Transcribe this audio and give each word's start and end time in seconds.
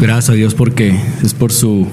Gracias 0.00 0.30
a 0.30 0.34
Dios 0.34 0.54
porque 0.54 0.94
es 1.22 1.32
por 1.32 1.52
su 1.52 1.86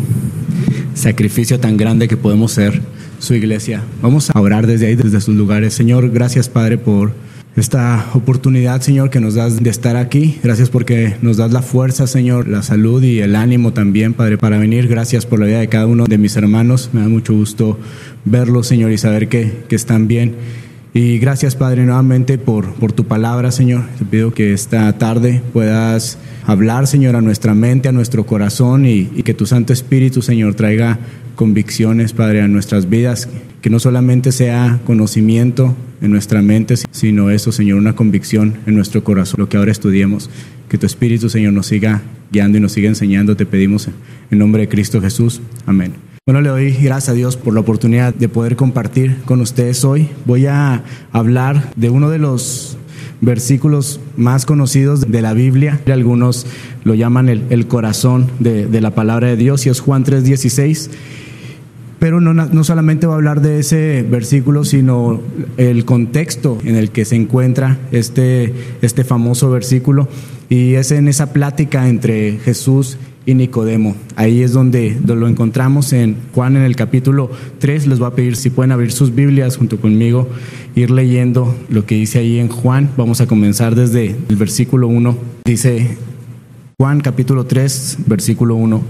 sacrificio 0.94 1.60
tan 1.60 1.78
grande 1.78 2.08
que 2.08 2.18
podemos 2.18 2.52
ser 2.52 2.82
su 3.20 3.34
iglesia. 3.34 3.82
Vamos 4.02 4.30
a 4.30 4.40
orar 4.40 4.68
desde 4.68 4.88
ahí, 4.88 4.96
desde 4.96 5.22
sus 5.22 5.36
lugares. 5.36 5.74
Señor, 5.74 6.10
gracias 6.10 6.50
Padre 6.50 6.78
por 6.78 7.14
esta 7.56 8.10
oportunidad, 8.14 8.82
Señor, 8.82 9.10
que 9.10 9.22
nos 9.22 9.36
das 9.36 9.64
de 9.64 9.70
estar 9.70 9.96
aquí. 9.96 10.40
Gracias 10.44 10.70
porque 10.70 11.16
nos 11.22 11.38
das 11.38 11.54
la 11.54 11.62
fuerza, 11.62 12.06
Señor, 12.06 12.48
la 12.48 12.62
salud 12.62 13.02
y 13.04 13.20
el 13.20 13.36
ánimo 13.36 13.72
también, 13.74 14.14
Padre, 14.14 14.38
para 14.38 14.58
venir. 14.58 14.88
Gracias 14.88 15.26
por 15.26 15.40
la 15.40 15.46
vida 15.46 15.60
de 15.60 15.70
cada 15.70 15.88
uno 15.88 16.06
de 16.06 16.18
mis 16.18 16.36
hermanos. 16.36 16.90
Me 16.94 17.02
da 17.02 17.08
mucho 17.08 17.34
gusto 17.34 17.80
verlos, 18.26 18.68
Señor, 18.68 18.92
y 18.92 18.98
saber 18.98 19.30
que, 19.30 19.64
que 19.70 19.76
están 19.76 20.08
bien. 20.08 20.36
Y 20.96 21.18
gracias, 21.18 21.56
Padre, 21.56 21.86
nuevamente 21.86 22.38
por, 22.38 22.76
por 22.76 22.92
tu 22.92 23.06
palabra, 23.06 23.52
Señor. 23.52 23.86
Te 23.98 24.06
pido 24.06 24.32
que 24.32 24.54
esta 24.54 24.96
tarde 25.00 25.42
puedas 25.52 26.20
hablar, 26.46 26.86
Señor, 26.86 27.16
a 27.16 27.22
nuestra 27.22 27.56
mente, 27.56 27.90
a 27.90 27.92
nuestro 27.92 28.28
corazón 28.28 28.86
y, 28.86 29.10
y 29.16 29.24
que 29.24 29.34
tu 29.34 29.48
Santo 29.48 29.74
Espíritu, 29.74 30.22
Señor, 30.22 30.54
traiga 30.54 31.00
convicciones, 31.36 32.14
Padre, 32.14 32.42
a 32.42 32.48
nuestras 32.48 32.90
vidas. 32.90 33.28
Que 33.62 33.72
no 33.72 33.80
solamente 33.80 34.32
sea 34.32 34.82
conocimiento 34.86 35.76
en 36.02 36.12
nuestra 36.12 36.42
mente, 36.42 36.76
sino 36.92 37.32
eso, 37.32 37.52
Señor, 37.52 37.80
una 37.80 37.96
convicción 37.96 38.58
en 38.68 38.76
nuestro 38.76 39.04
corazón, 39.04 39.40
lo 39.40 39.50
que 39.50 39.58
ahora 39.58 39.72
estudiemos. 39.72 40.30
Que 40.70 40.78
tu 40.78 40.86
Espíritu, 40.86 41.28
Señor, 41.30 41.54
nos 41.54 41.68
siga 41.68 42.04
guiando 42.32 42.60
y 42.60 42.62
nos 42.62 42.74
siga 42.74 42.90
enseñando. 42.90 43.36
Te 43.36 43.48
pedimos 43.48 43.90
en 44.30 44.38
nombre 44.38 44.64
de 44.64 44.70
Cristo 44.70 45.02
Jesús. 45.02 45.42
Amén. 45.66 46.13
Bueno, 46.26 46.40
le 46.40 46.48
doy 46.48 46.72
gracias 46.72 47.10
a 47.10 47.14
Dios 47.14 47.36
por 47.36 47.54
la 47.54 47.60
oportunidad 47.60 48.16
de 48.16 48.30
poder 48.30 48.56
compartir 48.56 49.18
con 49.26 49.42
ustedes 49.42 49.84
hoy. 49.84 50.08
Voy 50.24 50.46
a 50.46 50.82
hablar 51.12 51.74
de 51.76 51.90
uno 51.90 52.10
de 52.10 52.18
los 52.18 52.78
versículos 53.20 54.00
más 54.16 54.46
conocidos 54.46 55.12
de 55.12 55.22
la 55.22 55.34
Biblia. 55.34 55.82
Algunos 55.86 56.48
lo 56.86 56.94
llaman 56.94 57.28
el, 57.28 57.44
el 57.50 57.68
corazón 57.68 58.32
de, 58.40 58.68
de, 58.68 58.80
la 58.80 58.92
palabra 58.96 59.28
de 59.28 59.36
Dios 59.36 59.66
y 59.66 59.70
es 59.70 59.82
Juan 59.82 60.06
3:16. 60.06 60.92
Pero 62.00 62.22
no, 62.22 62.34
no 62.34 62.64
solamente 62.64 63.06
voy 63.06 63.16
a 63.16 63.18
hablar 63.18 63.42
de 63.42 63.60
ese 63.60 64.06
versículo, 64.10 64.64
sino 64.64 65.20
el 65.58 65.84
contexto 65.84 66.58
en 66.64 66.78
el 66.78 66.92
que 66.92 67.04
se 67.04 67.18
encuentra 67.18 67.80
este, 67.92 68.54
este 68.82 69.04
famoso 69.04 69.52
versículo. 69.52 70.08
Y 70.48 70.76
es 70.76 70.92
en 70.94 71.10
esa 71.10 71.34
plática 71.34 71.90
entre 71.90 72.40
Jesús 72.40 72.98
y 72.98 73.13
Nicodemo. 73.26 73.96
Ahí 74.16 74.42
es 74.42 74.52
donde, 74.52 74.98
lo 75.06 75.28
encontramos 75.28 75.94
en 75.94 76.18
Juan 76.34 76.58
en 76.58 76.64
el 76.64 76.76
capítulo 76.76 77.32
3. 77.60 77.88
Les 77.88 78.00
voy 78.00 78.08
a 78.10 78.16
pedir 78.16 78.36
si 78.36 78.50
pueden 78.50 78.72
abrir 78.72 78.92
sus 78.92 79.16
Biblias 79.16 79.58
junto 79.58 79.80
conmigo, 79.80 80.28
ir 80.76 80.92
leyendo 80.92 81.56
lo 81.70 81.86
que 81.86 81.96
dice 81.96 82.20
ahí 82.20 82.40
en 82.40 82.50
Juan. 82.50 82.90
Vamos 82.98 83.22
a 83.22 83.28
comenzar 83.28 83.76
desde 83.76 84.16
el 84.28 84.36
versículo 84.36 84.88
1. 84.88 85.18
Dice 85.46 85.98
Juan 86.78 87.00
capítulo 87.00 87.46
3, 87.46 88.00
versículo 88.08 88.56
1. 88.56 88.82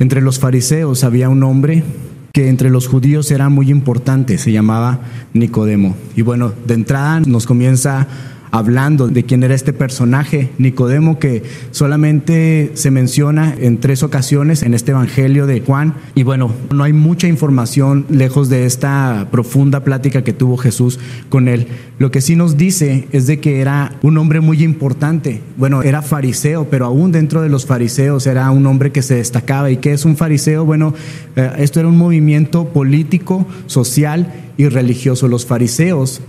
Entre 0.00 0.20
los 0.20 0.40
fariseos 0.40 1.04
había 1.04 1.28
un 1.28 1.44
hombre 1.44 1.84
que 2.32 2.48
entre 2.48 2.70
los 2.70 2.88
judíos 2.88 3.30
era 3.30 3.50
muy 3.50 3.70
importante, 3.70 4.38
se 4.38 4.52
llamaba 4.52 5.00
Nicodemo. 5.34 5.94
Y 6.16 6.22
bueno, 6.22 6.52
de 6.66 6.74
entrada 6.74 7.20
nos 7.20 7.46
comienza 7.46 8.08
hablando 8.52 9.08
de 9.08 9.24
quién 9.24 9.42
era 9.42 9.54
este 9.54 9.72
personaje, 9.72 10.50
Nicodemo, 10.58 11.18
que 11.18 11.42
solamente 11.70 12.70
se 12.74 12.90
menciona 12.90 13.54
en 13.58 13.78
tres 13.78 14.02
ocasiones 14.02 14.62
en 14.62 14.74
este 14.74 14.92
Evangelio 14.92 15.46
de 15.46 15.62
Juan. 15.62 15.94
Y 16.14 16.22
bueno, 16.22 16.52
no 16.70 16.84
hay 16.84 16.92
mucha 16.92 17.26
información 17.26 18.04
lejos 18.10 18.50
de 18.50 18.66
esta 18.66 19.28
profunda 19.32 19.84
plática 19.84 20.22
que 20.22 20.34
tuvo 20.34 20.58
Jesús 20.58 21.00
con 21.30 21.48
él. 21.48 21.66
Lo 21.98 22.10
que 22.10 22.20
sí 22.20 22.36
nos 22.36 22.58
dice 22.58 23.08
es 23.12 23.26
de 23.26 23.40
que 23.40 23.60
era 23.60 23.92
un 24.02 24.18
hombre 24.18 24.40
muy 24.40 24.62
importante. 24.62 25.40
Bueno, 25.56 25.82
era 25.82 26.02
fariseo, 26.02 26.68
pero 26.68 26.84
aún 26.84 27.10
dentro 27.10 27.40
de 27.40 27.48
los 27.48 27.64
fariseos 27.64 28.26
era 28.26 28.50
un 28.50 28.66
hombre 28.66 28.92
que 28.92 29.00
se 29.00 29.14
destacaba. 29.14 29.70
¿Y 29.70 29.78
qué 29.78 29.92
es 29.92 30.04
un 30.04 30.16
fariseo? 30.16 30.66
Bueno, 30.66 30.92
eh, 31.36 31.52
esto 31.56 31.80
era 31.80 31.88
un 31.88 31.96
movimiento 31.96 32.68
político, 32.68 33.46
social 33.66 34.30
y 34.58 34.68
religioso. 34.68 35.26
Los 35.26 35.46
fariseos 35.46 36.20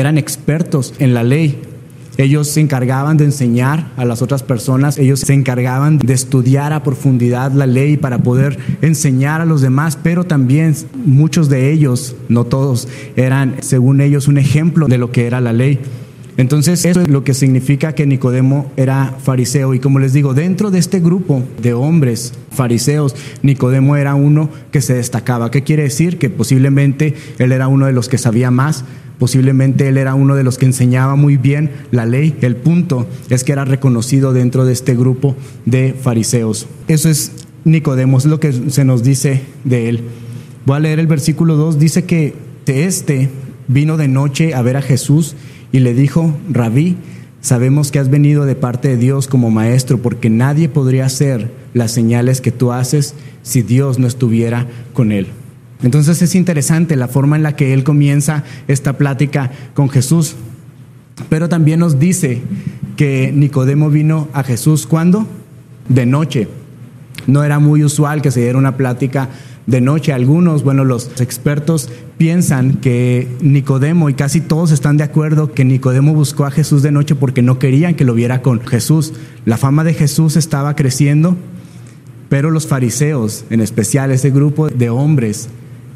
eran 0.00 0.18
expertos 0.18 0.94
en 0.98 1.14
la 1.14 1.22
ley. 1.22 1.60
Ellos 2.18 2.48
se 2.48 2.60
encargaban 2.60 3.16
de 3.16 3.24
enseñar 3.24 3.90
a 3.96 4.04
las 4.04 4.20
otras 4.20 4.42
personas, 4.42 4.98
ellos 4.98 5.20
se 5.20 5.32
encargaban 5.32 5.98
de 5.98 6.12
estudiar 6.12 6.74
a 6.74 6.82
profundidad 6.82 7.52
la 7.52 7.66
ley 7.66 7.96
para 7.96 8.18
poder 8.18 8.58
enseñar 8.82 9.40
a 9.40 9.46
los 9.46 9.62
demás, 9.62 9.98
pero 10.02 10.24
también 10.24 10.74
muchos 11.06 11.48
de 11.48 11.72
ellos, 11.72 12.14
no 12.28 12.44
todos, 12.44 12.86
eran, 13.16 13.56
según 13.60 14.02
ellos, 14.02 14.28
un 14.28 14.36
ejemplo 14.36 14.88
de 14.88 14.98
lo 14.98 15.10
que 15.10 15.26
era 15.26 15.40
la 15.40 15.54
ley. 15.54 15.80
Entonces, 16.36 16.84
eso 16.86 17.02
es 17.02 17.08
lo 17.08 17.24
que 17.24 17.34
significa 17.34 17.94
que 17.94 18.06
Nicodemo 18.06 18.72
era 18.76 19.14
fariseo. 19.22 19.74
Y 19.74 19.80
como 19.80 19.98
les 19.98 20.14
digo, 20.14 20.32
dentro 20.32 20.70
de 20.70 20.78
este 20.78 20.98
grupo 21.00 21.42
de 21.60 21.74
hombres 21.74 22.32
fariseos, 22.50 23.14
Nicodemo 23.42 23.96
era 23.96 24.14
uno 24.14 24.48
que 24.70 24.80
se 24.80 24.94
destacaba. 24.94 25.50
¿Qué 25.50 25.62
quiere 25.62 25.84
decir? 25.84 26.18
Que 26.18 26.30
posiblemente 26.30 27.14
él 27.38 27.52
era 27.52 27.68
uno 27.68 27.86
de 27.86 27.92
los 27.92 28.08
que 28.08 28.16
sabía 28.16 28.50
más, 28.50 28.84
Posiblemente 29.22 29.86
él 29.86 29.98
era 29.98 30.16
uno 30.16 30.34
de 30.34 30.42
los 30.42 30.58
que 30.58 30.66
enseñaba 30.66 31.14
muy 31.14 31.36
bien 31.36 31.70
la 31.92 32.06
ley. 32.06 32.34
El 32.40 32.56
punto 32.56 33.06
es 33.30 33.44
que 33.44 33.52
era 33.52 33.64
reconocido 33.64 34.32
dentro 34.32 34.64
de 34.64 34.72
este 34.72 34.96
grupo 34.96 35.36
de 35.64 35.94
fariseos. 35.94 36.66
Eso 36.88 37.08
es 37.08 37.30
Nicodemo, 37.62 38.18
lo 38.24 38.40
que 38.40 38.52
se 38.52 38.84
nos 38.84 39.04
dice 39.04 39.42
de 39.62 39.88
él. 39.88 40.00
Voy 40.66 40.76
a 40.76 40.80
leer 40.80 40.98
el 40.98 41.06
versículo 41.06 41.54
2. 41.54 41.78
Dice 41.78 42.02
que 42.02 42.34
este 42.66 43.30
vino 43.68 43.96
de 43.96 44.08
noche 44.08 44.54
a 44.54 44.62
ver 44.62 44.76
a 44.76 44.82
Jesús 44.82 45.36
y 45.70 45.78
le 45.78 45.94
dijo, 45.94 46.36
Rabí, 46.50 46.96
sabemos 47.40 47.92
que 47.92 48.00
has 48.00 48.10
venido 48.10 48.44
de 48.44 48.56
parte 48.56 48.88
de 48.88 48.96
Dios 48.96 49.28
como 49.28 49.52
maestro, 49.52 49.98
porque 49.98 50.30
nadie 50.30 50.68
podría 50.68 51.06
hacer 51.06 51.52
las 51.74 51.92
señales 51.92 52.40
que 52.40 52.50
tú 52.50 52.72
haces 52.72 53.14
si 53.44 53.62
Dios 53.62 54.00
no 54.00 54.08
estuviera 54.08 54.66
con 54.92 55.12
él. 55.12 55.28
Entonces 55.82 56.22
es 56.22 56.34
interesante 56.34 56.96
la 56.96 57.08
forma 57.08 57.36
en 57.36 57.42
la 57.42 57.56
que 57.56 57.72
él 57.72 57.84
comienza 57.84 58.44
esta 58.68 58.94
plática 58.94 59.50
con 59.74 59.88
Jesús. 59.88 60.36
Pero 61.28 61.48
también 61.48 61.80
nos 61.80 61.98
dice 61.98 62.42
que 62.96 63.32
Nicodemo 63.34 63.90
vino 63.90 64.28
a 64.32 64.42
Jesús 64.42 64.86
cuando? 64.86 65.26
De 65.88 66.06
noche. 66.06 66.48
No 67.26 67.44
era 67.44 67.58
muy 67.58 67.84
usual 67.84 68.22
que 68.22 68.30
se 68.30 68.40
diera 68.40 68.58
una 68.58 68.76
plática 68.76 69.28
de 69.66 69.80
noche. 69.80 70.12
Algunos, 70.12 70.64
bueno, 70.64 70.84
los 70.84 71.20
expertos 71.20 71.88
piensan 72.18 72.74
que 72.74 73.28
Nicodemo, 73.40 74.08
y 74.08 74.14
casi 74.14 74.40
todos 74.40 74.70
están 74.70 74.96
de 74.96 75.04
acuerdo, 75.04 75.52
que 75.52 75.64
Nicodemo 75.64 76.14
buscó 76.14 76.44
a 76.44 76.50
Jesús 76.50 76.82
de 76.82 76.92
noche 76.92 77.14
porque 77.14 77.42
no 77.42 77.58
querían 77.58 77.94
que 77.94 78.04
lo 78.04 78.14
viera 78.14 78.42
con 78.42 78.60
Jesús. 78.60 79.12
La 79.44 79.56
fama 79.56 79.84
de 79.84 79.94
Jesús 79.94 80.36
estaba 80.36 80.74
creciendo, 80.76 81.36
pero 82.28 82.50
los 82.50 82.66
fariseos, 82.66 83.44
en 83.50 83.60
especial 83.60 84.10
ese 84.10 84.30
grupo 84.30 84.68
de 84.68 84.90
hombres, 84.90 85.48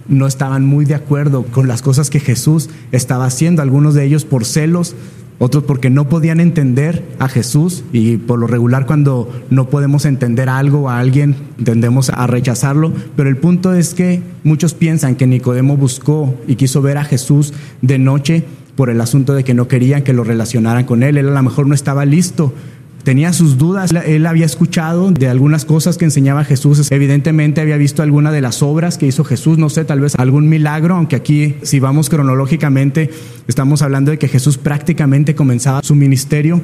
no 0.09 0.27
estaban 0.27 0.65
muy 0.65 0.85
de 0.85 0.95
acuerdo 0.95 1.45
con 1.45 1.69
las 1.69 1.83
cosas 1.83 2.11
que 2.11 2.21
Jesús 2.21 2.69
estaba 2.93 3.27
haciendo, 3.27 3.63
algunos 3.63 3.95
de 3.95 4.05
ellos 4.05 4.25
por 4.25 4.45
celos, 4.45 4.95
otros 5.39 5.65
porque 5.65 5.91
no 5.91 6.09
podían 6.09 6.41
entender 6.41 7.05
a 7.19 7.29
Jesús 7.29 7.85
y 7.93 8.17
por 8.17 8.39
lo 8.39 8.47
regular 8.47 8.87
cuando 8.87 9.31
no 9.51 9.69
podemos 9.69 10.07
entender 10.07 10.49
algo 10.49 10.89
a 10.89 10.99
alguien 10.99 11.37
tendemos 11.63 12.09
a 12.11 12.27
rechazarlo, 12.27 12.93
pero 13.17 13.29
el 13.29 13.37
punto 13.37 13.75
es 13.75 13.93
que 13.93 14.23
muchos 14.45 14.73
piensan 14.73 15.15
que 15.15 15.27
Nicodemo 15.27 15.77
buscó 15.77 16.35
y 16.47 16.57
quiso 16.57 16.81
ver 16.81 16.97
a 16.97 17.05
Jesús 17.05 17.53
de 17.83 17.99
noche 17.99 18.45
por 18.77 18.89
el 18.91 19.01
asunto 19.01 19.35
de 19.35 19.45
que 19.45 19.55
no 19.55 19.69
querían 19.69 20.03
que 20.03 20.13
lo 20.13 20.25
relacionaran 20.25 20.85
con 20.85 21.03
él, 21.03 21.19
él 21.19 21.29
a 21.29 21.33
lo 21.33 21.43
mejor 21.43 21.67
no 21.67 21.75
estaba 21.75 22.05
listo 22.05 22.55
tenía 23.07 23.33
sus 23.33 23.57
dudas, 23.57 23.93
él 23.93 24.27
había 24.27 24.47
escuchado 24.47 25.13
de 25.13 25.29
algunas 25.29 25.65
cosas 25.65 25.97
que 25.97 26.05
enseñaba 26.05 26.43
Jesús, 26.43 26.91
evidentemente 26.91 27.61
había 27.61 27.77
visto 27.77 28.03
alguna 28.03 28.33
de 28.33 28.41
las 28.41 28.65
obras 28.65 28.99
que 28.99 29.07
hizo 29.07 29.23
Jesús, 29.23 29.59
no 29.59 29.71
sé, 29.71 29.85
tal 29.85 30.01
vez 30.01 30.17
algún 30.17 30.49
milagro, 30.49 30.97
aunque 30.97 31.15
aquí 31.15 31.55
si 31.63 31.79
vamos 31.79 32.11
cronológicamente 32.11 33.11
estamos 33.47 33.83
hablando 33.83 34.11
de 34.11 34.19
que 34.19 34.27
Jesús 34.27 34.59
prácticamente 34.59 35.37
comenzaba 35.37 35.83
su 35.85 35.95
ministerio, 35.95 36.61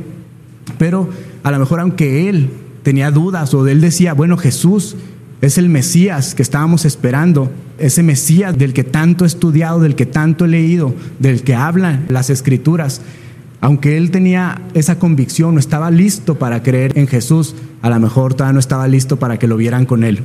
pero 0.79 1.09
a 1.45 1.53
lo 1.53 1.61
mejor 1.61 1.79
aunque 1.79 2.29
él 2.29 2.51
tenía 2.83 3.13
dudas 3.13 3.55
o 3.55 3.65
él 3.69 3.81
decía, 3.81 4.13
bueno, 4.13 4.37
Jesús 4.37 4.97
es 5.43 5.59
el 5.59 5.69
Mesías 5.69 6.35
que 6.35 6.43
estábamos 6.43 6.85
esperando, 6.85 7.53
ese 7.79 8.03
Mesías 8.03 8.59
del 8.59 8.73
que 8.73 8.83
tanto 8.83 9.23
he 9.23 9.29
estudiado, 9.29 9.79
del 9.79 9.95
que 9.95 10.07
tanto 10.07 10.47
he 10.47 10.49
leído, 10.49 10.93
del 11.21 11.45
que 11.45 11.55
hablan 11.55 12.05
las 12.09 12.31
escrituras 12.31 13.01
aunque 13.63 13.97
él 13.97 14.11
tenía 14.11 14.61
esa 14.75 14.99
convicción, 14.99 15.55
no 15.55 15.61
estaba 15.61 15.93
listo 15.93 16.35
para 16.35 16.65
creer 16.65 16.99
en 16.99 17.07
Jesús, 17.07 17.55
a 17.81 17.89
lo 17.91 18.01
mejor 18.01 18.35
todavía 18.35 18.55
no 18.55 18.59
estaba 18.59 18.89
listo 18.89 19.21
para 19.21 19.39
que 19.39 19.47
lo 19.47 19.57
vieran 19.57 19.87
con 19.87 20.03
él. 20.03 20.19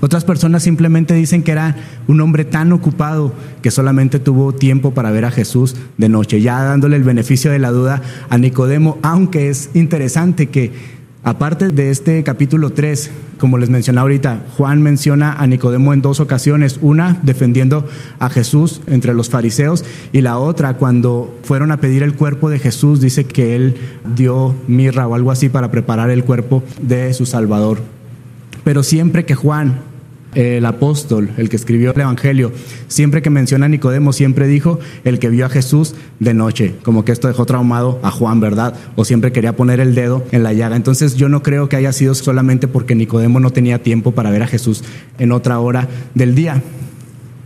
Otras 0.00 0.24
personas 0.24 0.64
simplemente 0.64 1.14
dicen 1.14 1.44
que 1.44 1.52
era 1.52 1.76
un 2.08 2.20
hombre 2.20 2.44
tan 2.44 2.72
ocupado 2.72 3.32
que 3.62 3.70
solamente 3.70 4.18
tuvo 4.18 4.52
tiempo 4.52 4.92
para 4.92 5.12
ver 5.12 5.24
a 5.24 5.30
Jesús 5.30 5.76
de 5.98 6.08
noche, 6.08 6.40
ya 6.40 6.60
dándole 6.62 6.96
el 6.96 7.04
beneficio 7.04 7.52
de 7.52 7.60
la 7.60 7.70
duda 7.70 8.02
a 8.28 8.38
Nicodemo, 8.38 8.98
aunque 9.02 9.48
es 9.50 9.70
interesante 9.74 10.48
que 10.48 10.97
Aparte 11.24 11.68
de 11.68 11.90
este 11.90 12.22
capítulo 12.22 12.70
3, 12.70 13.10
como 13.38 13.58
les 13.58 13.70
mencioné 13.70 14.00
ahorita, 14.00 14.44
Juan 14.56 14.82
menciona 14.82 15.32
a 15.32 15.46
Nicodemo 15.48 15.92
en 15.92 16.00
dos 16.00 16.20
ocasiones, 16.20 16.78
una 16.80 17.18
defendiendo 17.22 17.86
a 18.20 18.30
Jesús 18.30 18.80
entre 18.86 19.14
los 19.14 19.28
fariseos 19.28 19.84
y 20.12 20.20
la 20.20 20.38
otra 20.38 20.74
cuando 20.74 21.36
fueron 21.42 21.72
a 21.72 21.78
pedir 21.78 22.04
el 22.04 22.14
cuerpo 22.14 22.50
de 22.50 22.60
Jesús, 22.60 23.00
dice 23.00 23.24
que 23.24 23.56
él 23.56 23.76
dio 24.14 24.54
mirra 24.68 25.08
o 25.08 25.14
algo 25.14 25.32
así 25.32 25.48
para 25.48 25.72
preparar 25.72 26.10
el 26.10 26.24
cuerpo 26.24 26.62
de 26.80 27.12
su 27.14 27.26
Salvador. 27.26 27.80
Pero 28.62 28.84
siempre 28.84 29.24
que 29.24 29.34
Juan 29.34 29.80
el 30.38 30.64
apóstol, 30.66 31.30
el 31.36 31.48
que 31.48 31.56
escribió 31.56 31.92
el 31.92 32.00
Evangelio, 32.00 32.52
siempre 32.86 33.22
que 33.22 33.30
menciona 33.30 33.66
a 33.66 33.68
Nicodemo, 33.68 34.12
siempre 34.12 34.46
dijo 34.46 34.78
el 35.02 35.18
que 35.18 35.30
vio 35.30 35.46
a 35.46 35.48
Jesús 35.48 35.96
de 36.20 36.32
noche, 36.32 36.76
como 36.84 37.04
que 37.04 37.10
esto 37.10 37.26
dejó 37.26 37.44
traumado 37.44 37.98
a 38.04 38.12
Juan, 38.12 38.38
¿verdad? 38.38 38.74
O 38.94 39.04
siempre 39.04 39.32
quería 39.32 39.56
poner 39.56 39.80
el 39.80 39.96
dedo 39.96 40.24
en 40.30 40.44
la 40.44 40.52
llaga. 40.52 40.76
Entonces 40.76 41.16
yo 41.16 41.28
no 41.28 41.42
creo 41.42 41.68
que 41.68 41.74
haya 41.74 41.92
sido 41.92 42.14
solamente 42.14 42.68
porque 42.68 42.94
Nicodemo 42.94 43.40
no 43.40 43.50
tenía 43.50 43.82
tiempo 43.82 44.12
para 44.12 44.30
ver 44.30 44.44
a 44.44 44.46
Jesús 44.46 44.84
en 45.18 45.32
otra 45.32 45.58
hora 45.58 45.88
del 46.14 46.36
día. 46.36 46.62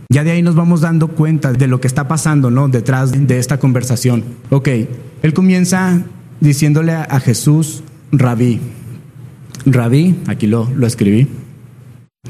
Ya 0.09 0.23
de 0.23 0.29
ahí 0.29 0.43
nos 0.43 0.53
vamos 0.53 0.81
dando 0.81 1.07
cuenta 1.07 1.51
de 1.51 1.65
lo 1.65 1.81
que 1.81 1.87
está 1.87 2.07
pasando, 2.07 2.51
¿no? 2.51 2.67
Detrás 2.67 3.27
de 3.27 3.39
esta 3.39 3.57
conversación. 3.57 4.23
Ok, 4.51 4.69
él 5.23 5.33
comienza 5.33 6.03
diciéndole 6.41 6.91
a 6.91 7.19
Jesús, 7.19 7.81
rabí. 8.11 8.59
Rabí, 9.65 10.15
aquí 10.27 10.45
lo, 10.45 10.69
lo 10.75 10.85
escribí 10.85 11.27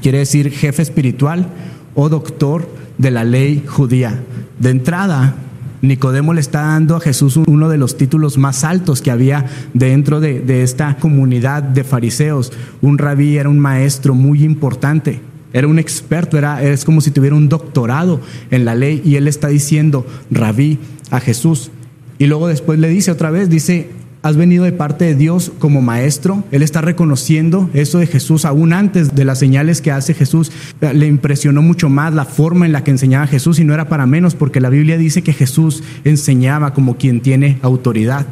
quiere 0.01 0.17
decir 0.17 0.49
jefe 0.49 0.81
espiritual 0.81 1.45
o 1.93 2.09
doctor 2.09 2.67
de 2.97 3.11
la 3.11 3.23
ley 3.23 3.63
judía. 3.67 4.23
De 4.57 4.71
entrada, 4.71 5.35
Nicodemo 5.83 6.33
le 6.33 6.41
está 6.41 6.61
dando 6.61 6.95
a 6.95 6.99
Jesús 6.99 7.37
uno 7.37 7.69
de 7.69 7.77
los 7.77 7.95
títulos 7.95 8.39
más 8.39 8.63
altos 8.63 9.03
que 9.03 9.11
había 9.11 9.45
dentro 9.75 10.19
de, 10.19 10.63
esta 10.63 10.97
comunidad 10.97 11.61
de 11.61 11.83
fariseos. 11.83 12.51
Un 12.81 12.97
rabí 12.97 13.37
era 13.37 13.49
un 13.49 13.59
maestro 13.59 14.15
muy 14.15 14.43
importante, 14.43 15.21
era 15.53 15.67
un 15.67 15.77
experto, 15.77 16.39
era, 16.39 16.63
es 16.63 16.85
como 16.85 16.99
si 16.99 17.11
tuviera 17.11 17.35
un 17.35 17.47
doctorado 17.47 18.19
en 18.49 18.65
la 18.65 18.73
ley 18.73 18.99
y 19.05 19.17
él 19.17 19.27
está 19.27 19.49
diciendo 19.49 20.07
rabí 20.31 20.79
a 21.11 21.19
Jesús. 21.19 21.69
Y 22.17 22.25
luego 22.25 22.47
después 22.47 22.79
le 22.79 22.89
dice 22.89 23.11
otra 23.11 23.29
vez, 23.29 23.47
dice, 23.47 23.91
has 24.23 24.37
venido 24.37 24.63
de 24.63 24.71
parte 24.71 25.03
de 25.03 25.15
Dios 25.15 25.51
como 25.59 25.81
maestro. 25.81 26.45
Él 26.51 26.63
está 26.63 26.79
reconociendo 26.79 27.69
eso 27.73 27.99
de 27.99 28.07
Jesús 28.07 28.45
aún 28.45 28.71
antes 28.71 29.13
de 29.13 29.25
las 29.25 29.37
señales 29.37 29.81
que 29.81 29.91
hace 29.91 30.13
Jesús. 30.13 30.49
Le 30.79 31.07
impresionó 31.07 31.61
mucho 31.61 31.89
más 31.89 32.13
la 32.13 32.23
forma 32.23 32.65
en 32.65 32.71
la 32.71 32.85
que 32.85 32.91
enseñaba 32.91 33.27
Jesús 33.27 33.59
y 33.59 33.65
no 33.65 33.73
era 33.73 33.89
para 33.89 34.05
menos 34.05 34.33
porque 34.33 34.61
la 34.61 34.69
Biblia 34.69 34.97
dice 34.97 35.23
que 35.23 35.33
Jesús 35.33 35.83
enseñaba 36.05 36.73
como 36.73 36.95
quien 36.95 37.19
tiene 37.19 37.59
autoridad. 37.61 38.25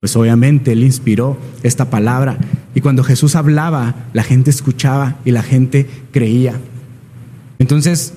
Pues 0.00 0.16
obviamente 0.16 0.72
él 0.72 0.82
inspiró 0.82 1.36
esta 1.62 1.90
palabra 1.90 2.38
y 2.74 2.80
cuando 2.80 3.04
Jesús 3.04 3.36
hablaba, 3.36 4.06
la 4.14 4.22
gente 4.22 4.48
escuchaba 4.48 5.16
y 5.26 5.32
la 5.32 5.42
gente 5.42 5.86
creía. 6.12 6.54
Entonces, 7.58 8.14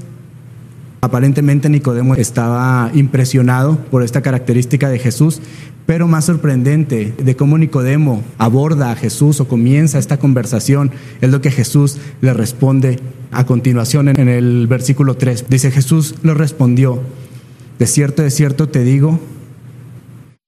aparentemente 1.02 1.68
Nicodemo 1.68 2.16
estaba 2.16 2.90
impresionado 2.94 3.78
por 3.92 4.04
esta 4.04 4.22
característica 4.22 4.88
de 4.88 5.00
Jesús, 5.00 5.42
pero 5.86 6.08
más 6.08 6.26
sorprendente 6.26 7.14
de 7.18 7.36
cómo 7.36 7.58
Nicodemo 7.58 8.24
aborda 8.38 8.92
a 8.92 8.96
Jesús 8.96 9.40
o 9.40 9.48
comienza 9.48 10.00
esta 10.00 10.18
conversación 10.18 10.92
es 11.22 11.30
lo 11.30 11.42
que 11.42 11.52
Jesús 11.52 11.98
le 12.22 12.34
responde 12.34 13.00
a 13.32 13.46
continuación 13.46 14.08
en 14.08 14.30
el 14.30 14.68
versículo 14.68 15.16
3. 15.16 15.46
Dice 15.50 15.72
Jesús 15.72 16.16
le 16.24 16.34
respondió, 16.34 17.02
de 17.80 17.88
cierto, 17.88 18.22
de 18.22 18.32
cierto 18.32 18.70
te 18.70 18.84
digo, 18.84 19.20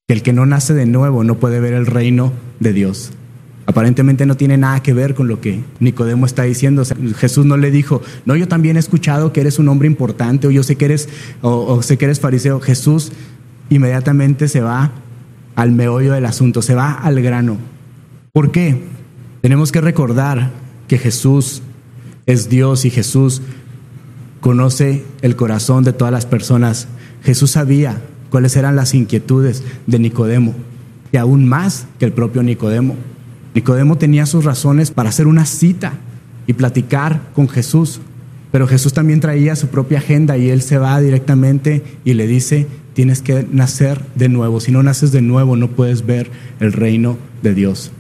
que 0.08 0.14
el 0.14 0.22
que 0.22 0.34
no 0.34 0.46
nace 0.46 0.74
de 0.74 0.86
nuevo 0.86 1.24
no 1.24 1.36
puede 1.38 1.60
ver 1.60 1.74
el 1.74 1.86
reino 1.86 2.32
de 2.60 2.74
Dios. 2.74 3.12
Aparentemente 3.66 4.28
no 4.28 4.38
tiene 4.38 4.58
nada 4.58 4.84
que 4.84 4.94
ver 4.94 5.16
con 5.16 5.28
lo 5.28 5.42
que 5.42 5.64
Nicodemo 5.80 6.28
está 6.28 6.44
diciendo. 6.44 6.84
Jesús 7.18 7.48
no 7.48 7.58
le 7.58 7.72
dijo, 7.72 8.04
no, 8.24 8.36
yo 8.36 8.48
también 8.48 8.78
he 8.78 8.80
escuchado 8.80 9.34
que 9.34 9.42
eres 9.42 9.58
un 9.58 9.68
hombre 9.68 9.88
importante 9.88 10.46
o 10.46 10.52
yo 10.52 10.62
sé 10.62 10.76
que 10.76 10.86
eres, 10.86 11.10
o 11.42 11.82
sé 11.82 11.98
que 11.98 12.06
eres 12.06 12.20
fariseo. 12.20 12.60
Jesús 12.60 13.12
inmediatamente 13.70 14.48
se 14.48 14.62
va 14.62 14.92
al 15.56 15.72
meollo 15.72 16.14
del 16.14 16.26
asunto, 16.26 16.62
se 16.62 16.76
va 16.76 16.92
al 16.92 17.22
grano. 17.22 17.58
¿Por 18.34 18.52
qué? 18.52 18.84
Tenemos 19.42 19.72
que 19.72 19.82
recordar 19.82 20.52
que 20.88 20.98
Jesús 20.98 21.62
es 22.26 22.50
Dios 22.50 22.86
y 22.86 22.90
Jesús 22.90 23.42
conoce 24.42 25.04
el 25.22 25.36
corazón 25.36 25.84
de 25.84 25.94
todas 25.94 26.12
las 26.12 26.26
personas. 26.26 26.88
Jesús 27.24 27.52
sabía 27.52 28.02
cuáles 28.30 28.56
eran 28.56 28.76
las 28.76 28.94
inquietudes 28.94 29.64
de 29.88 30.00
Nicodemo, 30.00 30.54
y 31.12 31.18
aún 31.18 31.48
más 31.48 31.88
que 32.00 32.06
el 32.06 32.12
propio 32.12 32.44
Nicodemo. 32.44 32.96
Nicodemo 33.54 33.98
tenía 33.98 34.26
sus 34.26 34.44
razones 34.44 34.92
para 34.92 35.10
hacer 35.10 35.28
una 35.28 35.46
cita 35.46 35.94
y 36.46 36.54
platicar 36.54 37.22
con 37.34 37.48
Jesús, 37.48 38.02
pero 38.52 38.68
Jesús 38.68 38.94
también 38.94 39.22
traía 39.22 39.56
su 39.56 39.68
propia 39.68 40.00
agenda 40.00 40.38
y 40.38 40.50
él 40.50 40.62
se 40.62 40.78
va 40.78 41.00
directamente 41.00 41.84
y 42.04 42.14
le 42.14 42.28
dice, 42.28 42.68
tienes 42.96 43.22
que 43.22 43.46
nacer 43.52 44.02
de 44.16 44.30
nuevo. 44.30 44.62
Si 44.62 44.72
no 44.72 44.82
naces 44.82 45.12
de 45.12 45.22
nuevo, 45.22 45.58
no 45.58 45.70
puedes 45.70 46.06
ver 46.06 46.32
el 46.62 46.72
reino 46.72 47.18
de 47.44 47.54
Dios. 47.54 47.92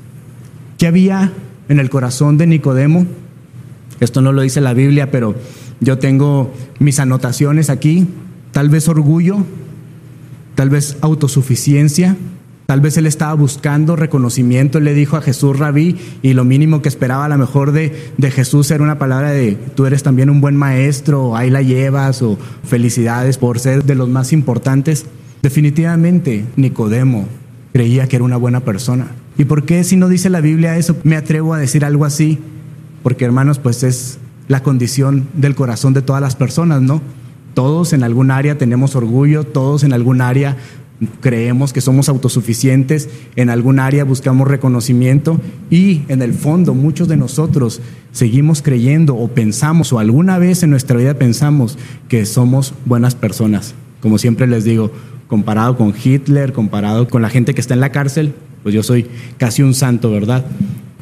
¿Qué 0.77 0.87
había 0.87 1.33
en 1.67 1.79
el 1.79 1.89
corazón 1.89 2.37
de 2.37 2.47
Nicodemo? 2.47 3.05
Esto 3.99 4.21
no 4.21 4.31
lo 4.31 4.41
dice 4.41 4.61
la 4.61 4.73
Biblia, 4.73 5.11
pero 5.11 5.35
yo 5.81 5.99
tengo 5.99 6.53
mis 6.79 6.99
anotaciones 6.99 7.69
aquí. 7.69 8.07
Tal 8.51 8.69
vez 8.69 8.87
orgullo, 8.87 9.43
tal 10.55 10.69
vez 10.69 10.97
autosuficiencia, 11.01 12.15
Tal 12.65 12.81
vez 12.81 12.97
él 12.97 13.05
estaba 13.05 13.33
buscando 13.35 13.95
reconocimiento, 13.95 14.79
él 14.79 14.85
le 14.85 14.95
dijo 14.95 15.17
a 15.17 15.21
Jesús 15.21 15.57
rabí 15.59 15.97
y 16.23 16.33
lo 16.33 16.43
mínimo 16.43 16.81
que 16.81 16.89
esperaba 16.89 17.25
a 17.25 17.29
lo 17.29 17.37
mejor 17.37 17.71
de, 17.71 18.11
de, 18.17 18.31
Jesús 18.31 18.71
era 18.71 18.83
una 18.83 18.97
palabra 18.97 19.29
de 19.29 19.55
tú 19.75 19.85
eres 19.85 20.01
también 20.01 20.31
un 20.31 20.41
buen 20.41 20.55
maestro, 20.55 21.35
ahí 21.35 21.51
la 21.51 21.61
llevas 21.61 22.23
o 22.23 22.39
felicidades 22.63 23.37
por 23.37 23.59
ser 23.59 23.83
de 23.83 23.93
los 23.93 24.09
más 24.09 24.33
importantes. 24.33 25.05
Definitivamente 25.43 26.45
Nicodemo 26.55 27.27
creía 27.71 28.07
que 28.07 28.15
era 28.15 28.25
una 28.25 28.37
buena 28.37 28.61
persona. 28.61 29.07
¿Y 29.37 29.45
por 29.45 29.65
qué 29.65 29.83
si 29.83 29.95
no 29.95 30.09
dice 30.09 30.31
la 30.31 30.41
Biblia 30.41 30.77
eso 30.77 30.95
me 31.03 31.17
atrevo 31.17 31.53
a 31.53 31.59
decir 31.59 31.85
algo 31.85 32.05
así? 32.05 32.39
Porque 33.03 33.25
hermanos, 33.25 33.59
pues 33.59 33.83
es 33.83 34.17
la 34.47 34.63
condición 34.63 35.27
del 35.33 35.53
corazón 35.53 35.93
de 35.93 36.01
todas 36.01 36.21
las 36.21 36.35
personas, 36.35 36.81
¿no? 36.81 37.01
Todos 37.53 37.93
en 37.93 38.03
algún 38.03 38.31
área 38.31 38.57
tenemos 38.57 38.95
orgullo, 38.95 39.43
todos 39.43 39.83
en 39.83 39.93
algún 39.93 40.21
área 40.21 40.57
creemos 41.21 41.73
que 41.73 41.81
somos 41.81 42.09
autosuficientes, 42.09 43.09
en 43.35 43.49
algún 43.49 43.79
área 43.79 44.03
buscamos 44.03 44.47
reconocimiento 44.47 45.39
y 45.69 46.03
en 46.07 46.21
el 46.21 46.33
fondo 46.33 46.73
muchos 46.73 47.07
de 47.07 47.17
nosotros 47.17 47.81
seguimos 48.11 48.61
creyendo 48.61 49.15
o 49.15 49.27
pensamos 49.27 49.91
o 49.91 49.99
alguna 49.99 50.37
vez 50.37 50.63
en 50.63 50.69
nuestra 50.69 50.97
vida 50.97 51.15
pensamos 51.15 51.77
que 52.07 52.25
somos 52.25 52.73
buenas 52.85 53.15
personas. 53.15 53.75
Como 54.01 54.17
siempre 54.17 54.47
les 54.47 54.63
digo, 54.63 54.91
comparado 55.27 55.77
con 55.77 55.93
Hitler, 56.01 56.53
comparado 56.53 57.07
con 57.07 57.21
la 57.21 57.29
gente 57.29 57.53
que 57.53 57.61
está 57.61 57.73
en 57.73 57.81
la 57.81 57.91
cárcel, 57.91 58.33
pues 58.63 58.73
yo 58.73 58.83
soy 58.83 59.07
casi 59.37 59.63
un 59.63 59.73
santo, 59.73 60.11
¿verdad? 60.11 60.45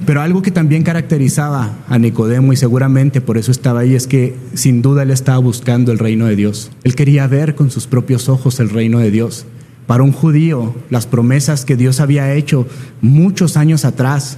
Pero 0.05 0.21
algo 0.21 0.41
que 0.41 0.51
también 0.51 0.83
caracterizaba 0.83 1.77
a 1.87 1.97
Nicodemo 1.97 2.51
y 2.51 2.57
seguramente 2.57 3.21
por 3.21 3.38
eso 3.38 3.51
estaba 3.51 3.81
ahí 3.81 3.95
es 3.95 4.07
que 4.07 4.35
sin 4.53 4.81
duda 4.81 5.03
él 5.03 5.12
estaba 5.12 5.38
buscando 5.38 5.91
el 5.91 6.00
reino 6.00 6.25
de 6.25 6.35
Dios. 6.35 6.71
Él 6.83 6.95
quería 6.95 7.25
ver 7.27 7.55
con 7.55 7.71
sus 7.71 7.88
propios 7.88 8.27
ojos 8.27 8.59
el 8.59 8.69
reino 8.69 9.00
de 9.00 9.12
Dios. 9.12 9.45
Para 9.87 10.03
un 10.03 10.11
judío, 10.11 10.75
las 10.89 11.07
promesas 11.07 11.65
que 11.65 11.75
Dios 11.75 11.99
había 11.99 12.33
hecho 12.33 12.67
muchos 13.01 13.57
años 13.57 13.85
atrás 13.85 14.37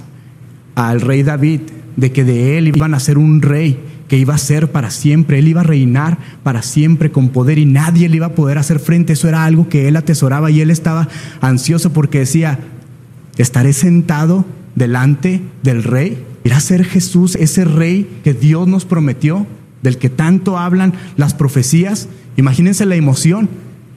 al 0.74 1.00
rey 1.00 1.22
David, 1.22 1.60
de 1.96 2.12
que 2.12 2.24
de 2.24 2.58
él 2.58 2.68
iban 2.68 2.94
a 2.94 3.00
ser 3.00 3.18
un 3.18 3.40
rey 3.42 3.78
que 4.08 4.18
iba 4.18 4.34
a 4.34 4.38
ser 4.38 4.70
para 4.70 4.90
siempre, 4.90 5.38
él 5.38 5.48
iba 5.48 5.62
a 5.62 5.64
reinar 5.64 6.18
para 6.42 6.62
siempre 6.62 7.10
con 7.10 7.30
poder 7.30 7.58
y 7.58 7.66
nadie 7.66 8.08
le 8.08 8.16
iba 8.16 8.26
a 8.26 8.34
poder 8.34 8.58
hacer 8.58 8.78
frente, 8.78 9.14
eso 9.14 9.28
era 9.28 9.44
algo 9.44 9.68
que 9.68 9.88
él 9.88 9.96
atesoraba 9.96 10.50
y 10.50 10.60
él 10.60 10.70
estaba 10.70 11.08
ansioso 11.40 11.92
porque 11.92 12.20
decía, 12.20 12.58
estaré 13.36 13.72
sentado 13.72 14.44
delante 14.74 15.42
del 15.62 15.82
rey, 15.82 16.22
irá 16.44 16.58
a 16.58 16.60
ser 16.60 16.84
Jesús 16.84 17.34
ese 17.36 17.64
rey 17.64 18.08
que 18.22 18.34
Dios 18.34 18.68
nos 18.68 18.84
prometió, 18.84 19.46
del 19.82 19.98
que 19.98 20.10
tanto 20.10 20.58
hablan 20.58 20.94
las 21.16 21.34
profecías, 21.34 22.08
imagínense 22.36 22.86
la 22.86 22.96
emoción, 22.96 23.48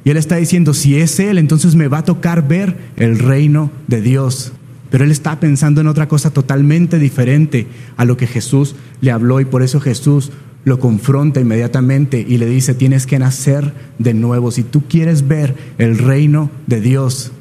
y 0.04 0.10
él 0.12 0.18
está 0.18 0.38
diciendo, 0.38 0.74
si 0.74 0.98
es 0.98 1.20
Él, 1.20 1.38
entonces 1.38 1.76
me 1.76 1.88
va 1.88 2.00
a 2.00 2.06
tocar 2.06 2.48
ver 2.48 2.78
el 2.96 3.20
reino 3.20 3.72
de 3.88 4.02
Dios. 4.02 4.54
Pero 4.90 5.04
él 5.04 5.12
está 5.12 5.40
pensando 5.40 5.82
en 5.82 5.88
otra 5.88 6.08
cosa 6.08 6.32
totalmente 6.32 6.98
diferente 6.98 7.68
a 7.96 8.06
lo 8.06 8.18
que 8.18 8.26
Jesús 8.26 8.76
le 9.02 9.12
habló 9.12 9.40
y 9.40 9.46
por 9.46 9.62
eso 9.62 9.80
Jesús 9.80 10.32
lo 10.64 10.80
confronta 10.80 11.40
inmediatamente 11.40 12.26
y 12.28 12.38
le 12.38 12.48
dice, 12.48 12.74
tienes 12.74 13.06
que 13.06 13.20
nacer 13.20 13.74
de 13.98 14.14
nuevo. 14.14 14.52
Si 14.52 14.64
tú 14.64 14.84
quieres 14.88 15.28
ver 15.28 15.56
el 15.78 15.98
reino 15.98 16.50
de 16.66 16.82
Dios, 16.82 17.32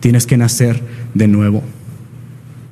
tienes 0.00 0.26
que 0.26 0.36
nacer 0.36 0.82
de 1.14 1.28
nuevo. 1.28 1.62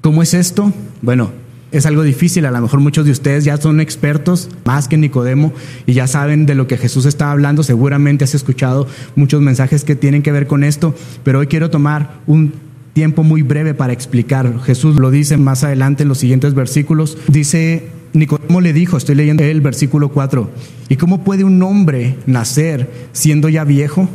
¿Cómo 0.01 0.23
es 0.23 0.35
esto? 0.35 0.73
Bueno, 1.01 1.31
es 1.73 1.87
algo 1.87 2.03
difícil. 2.03 2.47
A 2.47 2.51
lo 2.51 2.61
mejor 2.61 2.81
muchos 2.81 3.05
de 3.05 3.13
ustedes 3.13 3.45
ya 3.45 3.57
son 3.57 3.81
expertos, 3.81 4.49
más 4.65 4.89
que 4.89 4.97
Nicodemo, 4.97 5.53
y 5.87 5.95
ya 5.95 6.07
saben 6.07 6.47
de 6.47 6.55
lo 6.55 6.67
que 6.67 6.77
Jesús 6.77 7.07
está 7.07 7.33
hablando. 7.33 7.63
Seguramente 7.63 8.25
has 8.25 8.35
escuchado 8.35 8.87
muchos 9.17 9.41
mensajes 9.41 9.85
que 9.85 9.97
tienen 9.97 10.23
que 10.23 10.33
ver 10.33 10.47
con 10.47 10.63
esto, 10.63 10.95
pero 11.25 11.41
hoy 11.41 11.47
quiero 11.47 11.71
tomar 11.71 12.21
un 12.27 12.53
tiempo 12.93 13.23
muy 13.23 13.43
breve 13.43 13.75
para 13.75 13.93
explicar. 13.93 14.61
Jesús 14.63 14.97
lo 14.97 15.11
dice 15.11 15.37
más 15.39 15.65
adelante 15.65 16.03
en 16.03 16.09
los 16.09 16.19
siguientes 16.19 16.55
versículos. 16.55 17.17
Dice, 17.29 17.89
Nicodemo 18.13 18.61
le 18.61 18.73
dijo, 18.73 18.97
estoy 18.97 19.15
leyendo 19.15 19.43
el 19.43 19.61
versículo 19.61 20.11
4, 20.11 20.51
¿y 20.89 20.97
cómo 20.97 21.25
puede 21.25 21.45
un 21.45 21.63
hombre 21.63 22.17
nacer 22.27 22.91
siendo 23.13 23.49
ya 23.49 23.65
viejo? 23.65 24.09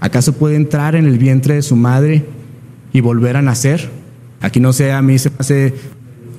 ¿Acaso 0.00 0.32
puede 0.32 0.56
entrar 0.56 0.94
en 0.94 1.06
el 1.06 1.18
vientre 1.18 1.54
de 1.54 1.62
su 1.62 1.76
madre 1.76 2.24
y 2.92 3.00
volver 3.00 3.36
a 3.36 3.42
nacer? 3.42 3.90
Aquí 4.40 4.60
no 4.60 4.72
sé, 4.72 4.92
a 4.92 5.02
mí 5.02 5.18
se 5.18 5.30
me 5.30 5.36
hace 5.38 5.74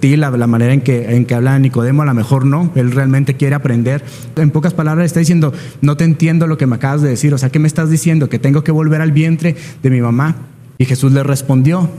la, 0.01 0.48
manera 0.48 0.74
en 0.74 0.82
que, 0.82 1.15
en 1.15 1.25
que 1.25 1.36
habla 1.36 1.60
Nicodemo, 1.60 2.01
a 2.01 2.06
lo 2.06 2.13
mejor 2.13 2.46
no, 2.46 2.72
él 2.75 2.91
realmente 2.91 3.36
quiere 3.36 3.56
aprender. 3.56 4.03
En 4.36 4.51
pocas 4.51 4.74
palabras 4.74 5.06
está 5.06 5.20
diciendo, 5.20 5.53
no 5.82 5.98
te 5.98 6.03
entiendo 6.03 6.48
lo 6.48 6.58
que 6.58 6.68
me 6.68 6.75
acabas 6.75 7.01
de 7.01 7.10
decir, 7.10 7.34
o 7.34 7.38
sea, 7.38 7.50
¿qué 7.50 7.60
me 7.60 7.68
estás 7.68 7.89
diciendo? 7.89 8.29
Que 8.29 8.39
tengo 8.39 8.63
que 8.63 8.72
volver 8.72 9.01
al 9.01 9.12
vientre 9.12 9.56
de 9.84 9.89
mi 9.89 10.01
mamá. 10.01 10.36
Y 10.77 10.86
Jesús 10.86 11.12
le 11.12 11.24
respondió, 11.24 11.89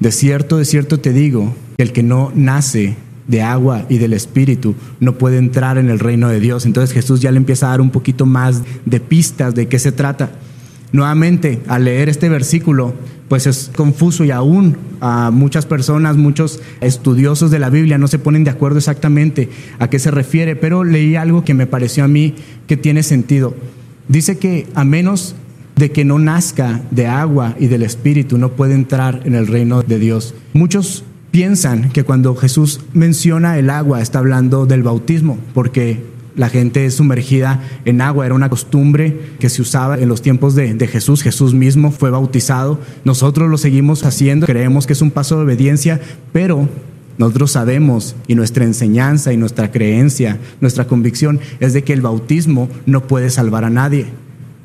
de 0.00 0.12
cierto, 0.12 0.58
de 0.58 0.64
cierto 0.64 1.00
te 1.00 1.12
digo, 1.12 1.54
que 1.76 1.82
el 1.82 1.92
que 1.92 2.02
no 2.02 2.32
nace 2.34 2.96
de 3.26 3.42
agua 3.42 3.86
y 3.88 3.98
del 3.98 4.12
Espíritu 4.12 4.74
no 5.00 5.14
puede 5.14 5.38
entrar 5.38 5.78
en 5.78 5.90
el 5.90 5.98
reino 5.98 6.28
de 6.28 6.40
Dios. 6.40 6.66
Entonces 6.66 6.94
Jesús 6.94 7.20
ya 7.20 7.30
le 7.30 7.38
empieza 7.38 7.66
a 7.66 7.70
dar 7.70 7.80
un 7.80 7.90
poquito 7.90 8.26
más 8.26 8.62
de 8.84 9.00
pistas 9.00 9.54
de 9.54 9.68
qué 9.68 9.78
se 9.78 9.92
trata. 9.92 10.30
Nuevamente, 10.92 11.60
al 11.68 11.84
leer 11.84 12.08
este 12.08 12.28
versículo, 12.28 12.94
pues 13.28 13.46
es 13.46 13.70
confuso 13.74 14.24
y 14.24 14.30
aún 14.30 14.76
a 15.00 15.30
muchas 15.30 15.64
personas, 15.64 16.16
muchos 16.16 16.60
estudiosos 16.82 17.50
de 17.50 17.58
la 17.58 17.70
Biblia 17.70 17.96
no 17.96 18.08
se 18.08 18.18
ponen 18.18 18.44
de 18.44 18.50
acuerdo 18.50 18.78
exactamente 18.78 19.48
a 19.78 19.88
qué 19.88 19.98
se 19.98 20.10
refiere, 20.10 20.54
pero 20.54 20.84
leí 20.84 21.16
algo 21.16 21.44
que 21.44 21.54
me 21.54 21.66
pareció 21.66 22.04
a 22.04 22.08
mí 22.08 22.34
que 22.66 22.76
tiene 22.76 23.02
sentido. 23.02 23.54
Dice 24.08 24.36
que 24.36 24.66
a 24.74 24.84
menos 24.84 25.34
de 25.76 25.90
que 25.90 26.04
no 26.04 26.18
nazca 26.18 26.82
de 26.90 27.06
agua 27.06 27.56
y 27.58 27.68
del 27.68 27.82
Espíritu 27.82 28.36
no 28.36 28.52
puede 28.52 28.74
entrar 28.74 29.22
en 29.24 29.34
el 29.34 29.46
reino 29.46 29.82
de 29.82 29.98
Dios. 29.98 30.34
Muchos 30.52 31.04
piensan 31.30 31.88
que 31.88 32.04
cuando 32.04 32.36
Jesús 32.36 32.80
menciona 32.92 33.58
el 33.58 33.70
agua 33.70 34.02
está 34.02 34.18
hablando 34.18 34.66
del 34.66 34.82
bautismo, 34.82 35.38
porque 35.54 36.11
la 36.36 36.48
gente 36.48 36.86
es 36.86 36.94
sumergida 36.94 37.60
en 37.84 38.00
agua, 38.00 38.26
era 38.26 38.34
una 38.34 38.48
costumbre 38.48 39.18
que 39.38 39.48
se 39.48 39.62
usaba 39.62 39.98
en 39.98 40.08
los 40.08 40.22
tiempos 40.22 40.54
de, 40.54 40.74
de, 40.74 40.86
Jesús. 40.86 41.22
Jesús 41.22 41.54
mismo 41.54 41.90
fue 41.90 42.10
bautizado, 42.10 42.80
nosotros 43.04 43.50
lo 43.50 43.58
seguimos 43.58 44.04
haciendo, 44.04 44.46
creemos 44.46 44.86
que 44.86 44.94
es 44.94 45.02
un 45.02 45.10
paso 45.10 45.36
de 45.36 45.44
obediencia, 45.44 46.00
pero 46.32 46.68
nosotros 47.18 47.52
sabemos 47.52 48.16
y 48.26 48.34
nuestra 48.34 48.64
enseñanza 48.64 49.32
y 49.32 49.36
nuestra 49.36 49.70
creencia, 49.70 50.38
nuestra 50.60 50.86
convicción 50.86 51.40
es 51.60 51.72
de 51.72 51.84
que 51.84 51.92
el 51.92 52.00
bautismo 52.00 52.68
no 52.86 53.06
puede 53.06 53.30
salvar 53.30 53.64
a 53.64 53.70
nadie, 53.70 54.06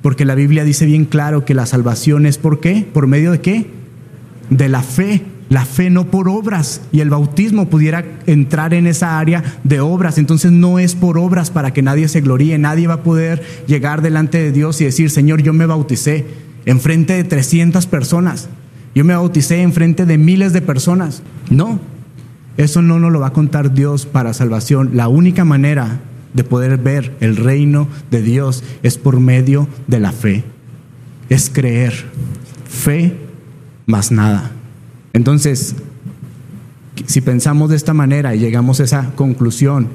porque 0.02 0.26
la 0.26 0.36
Biblia 0.36 0.64
dice 0.64 0.86
bien 0.86 1.06
claro 1.06 1.46
que 1.46 1.54
la 1.54 1.66
salvación 1.66 2.26
es 2.26 2.38
por 2.38 2.60
qué, 2.60 2.86
por 2.94 3.08
medio 3.08 3.32
de 3.32 3.42
qué, 3.42 3.68
de 4.50 4.70
la 4.70 4.82
fe 4.82 5.24
la 5.50 5.66
fe 5.66 5.90
no 5.90 6.12
por 6.12 6.28
obras 6.28 6.82
y 6.92 7.00
el 7.00 7.10
bautismo 7.10 7.70
pudiera 7.70 8.04
entrar 8.26 8.74
en 8.74 8.88
esa 8.88 9.18
área 9.20 9.44
de 9.64 9.80
obras. 9.80 10.18
Entonces 10.18 10.52
no 10.52 10.80
es 10.80 10.96
por 10.96 11.18
obras 11.18 11.52
para 11.52 11.72
que 11.72 11.82
nadie 11.82 12.08
se 12.08 12.22
gloríe, 12.22 12.58
nadie 12.58 12.88
va 12.88 12.96
a 12.96 13.04
poder 13.04 13.44
llegar 13.68 14.02
delante 14.02 14.40
de 14.40 14.52
Dios 14.52 14.82
y 14.82 14.86
decir, 14.86 15.10
Señor, 15.10 15.42
yo 15.42 15.54
me 15.54 15.66
bauticé 15.66 16.26
en 16.66 16.80
frente 16.80 17.14
de 17.14 17.24
300 17.24 17.88
personas, 17.88 18.50
yo 18.94 19.06
me 19.06 19.16
bauticé 19.16 19.62
en 19.62 19.72
frente 19.72 20.06
de 20.06 20.18
miles 20.18 20.54
de 20.54 20.62
personas. 20.62 21.22
No, 21.50 21.80
eso 22.58 22.82
no 22.82 23.00
nos 23.00 23.12
lo 23.12 23.22
va 23.22 23.28
a 23.28 23.34
contar 23.34 23.74
Dios 23.74 24.06
para 24.06 24.34
salvación. 24.34 24.92
La 24.94 25.08
única 25.08 25.46
manera 25.46 26.00
de 26.34 26.44
poder 26.44 26.78
ver 26.78 27.16
el 27.22 27.38
reino 27.38 27.88
de 28.12 28.22
Dios 28.22 28.64
es 28.84 28.98
por 28.98 29.20
medio 29.20 29.68
de 29.88 30.00
la 30.00 30.12
fe, 30.12 30.44
es 31.30 31.50
creer, 31.50 31.94
fe 32.68 33.16
más 33.86 34.12
nada. 34.12 34.57
Entonces, 35.18 35.74
si 37.08 37.22
pensamos 37.22 37.72
de 37.72 37.76
esta 37.76 37.96
manera 37.96 38.36
y 38.36 38.40
llegamos 38.40 38.80
a 38.80 38.84
esa 38.84 39.16
conclusión, 39.16 39.88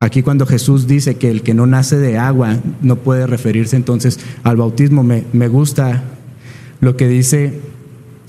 aquí 0.00 0.22
cuando 0.22 0.46
Jesús 0.46 0.86
dice 0.86 1.16
que 1.16 1.30
el 1.30 1.42
que 1.42 1.52
no 1.52 1.66
nace 1.66 1.98
de 1.98 2.16
agua 2.16 2.56
no 2.80 2.96
puede 2.96 3.26
referirse 3.26 3.76
entonces 3.76 4.18
al 4.42 4.56
bautismo, 4.56 5.02
me, 5.02 5.24
me 5.34 5.48
gusta 5.48 6.04
lo 6.80 6.96
que 6.96 7.06
dice 7.06 7.60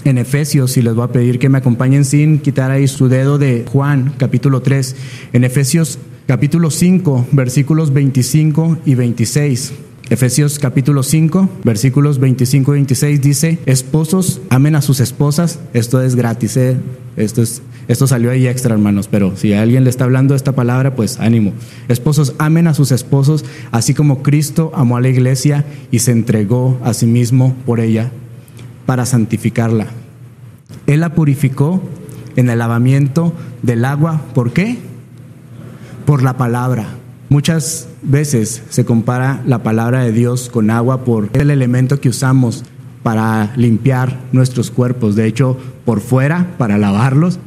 en 0.04 0.18
Efesios, 0.18 0.76
y 0.76 0.82
les 0.82 0.96
voy 0.96 1.06
a 1.06 1.14
pedir 1.14 1.40
que 1.40 1.48
me 1.48 1.60
acompañen 1.60 2.04
sin 2.04 2.40
quitar 2.40 2.72
ahí 2.72 2.90
su 2.90 3.08
dedo 3.08 3.38
de 3.38 3.64
Juan, 3.72 4.14
capítulo 4.18 4.62
3, 4.62 4.98
en 5.32 5.46
Efesios 5.46 5.98
capítulo 6.28 6.72
5, 6.72 7.28
versículos 7.32 7.94
25 7.94 8.80
y 8.86 8.96
26. 8.96 9.72
Efesios 10.12 10.60
capítulo 10.60 11.04
5, 11.04 11.48
versículos 11.64 12.20
25 12.20 12.74
y 12.74 12.80
26 12.80 13.22
dice, 13.22 13.60
esposos, 13.66 14.42
amen 14.50 14.76
a 14.76 14.82
sus 14.82 15.00
esposas, 15.00 15.62
esto 15.74 16.02
es 16.02 16.18
gratis, 16.18 16.58
¿eh? 16.58 16.76
esto, 17.16 17.42
es, 17.42 17.62
esto 17.88 18.08
salió 18.08 18.30
ahí 18.30 18.46
extra, 18.46 18.74
hermanos, 18.74 19.08
pero 19.08 19.38
si 19.38 19.54
alguien 19.54 19.86
le 19.86 19.90
está 19.90 20.04
hablando 20.04 20.36
esta 20.36 20.52
palabra, 20.52 20.98
pues 20.98 21.18
ánimo. 21.22 21.54
Esposos, 21.88 22.36
amen 22.40 22.68
a 22.68 22.74
sus 22.74 22.92
esposos, 22.92 23.46
así 23.72 23.94
como 23.94 24.22
Cristo 24.22 24.74
amó 24.76 24.98
a 24.98 25.02
la 25.02 25.08
iglesia 25.08 25.64
y 25.92 26.00
se 26.00 26.12
entregó 26.12 26.78
a 26.84 26.94
sí 26.94 27.06
mismo 27.06 27.56
por 27.66 27.80
ella 27.80 28.12
para 28.86 29.06
santificarla. 29.06 29.88
Él 30.88 31.00
la 31.00 31.16
purificó 31.16 31.82
en 32.36 32.50
el 32.50 32.60
lavamiento 32.60 33.32
del 33.62 33.86
agua, 33.86 34.22
¿por 34.34 34.52
qué? 34.52 34.78
Por 36.06 36.22
la 36.22 36.36
palabra 36.36 36.98
Muchas 37.32 37.88
veces 38.02 38.62
se 38.70 38.84
compara 38.84 39.42
la 39.48 39.64
palabra 39.64 40.04
de 40.04 40.12
Dios 40.12 40.50
con 40.52 40.70
agua 40.70 41.06
por 41.06 41.30
el 41.32 41.50
elemento 41.50 42.02
que 42.02 42.10
usamos 42.10 42.66
para 43.04 43.54
limpiar 43.56 44.20
nuestros 44.34 44.70
cuerpos. 44.70 45.16
De 45.16 45.28
hecho, 45.28 45.58
por 45.86 46.02
fuera 46.02 46.48
para 46.58 46.78
lavarlos 46.78 47.40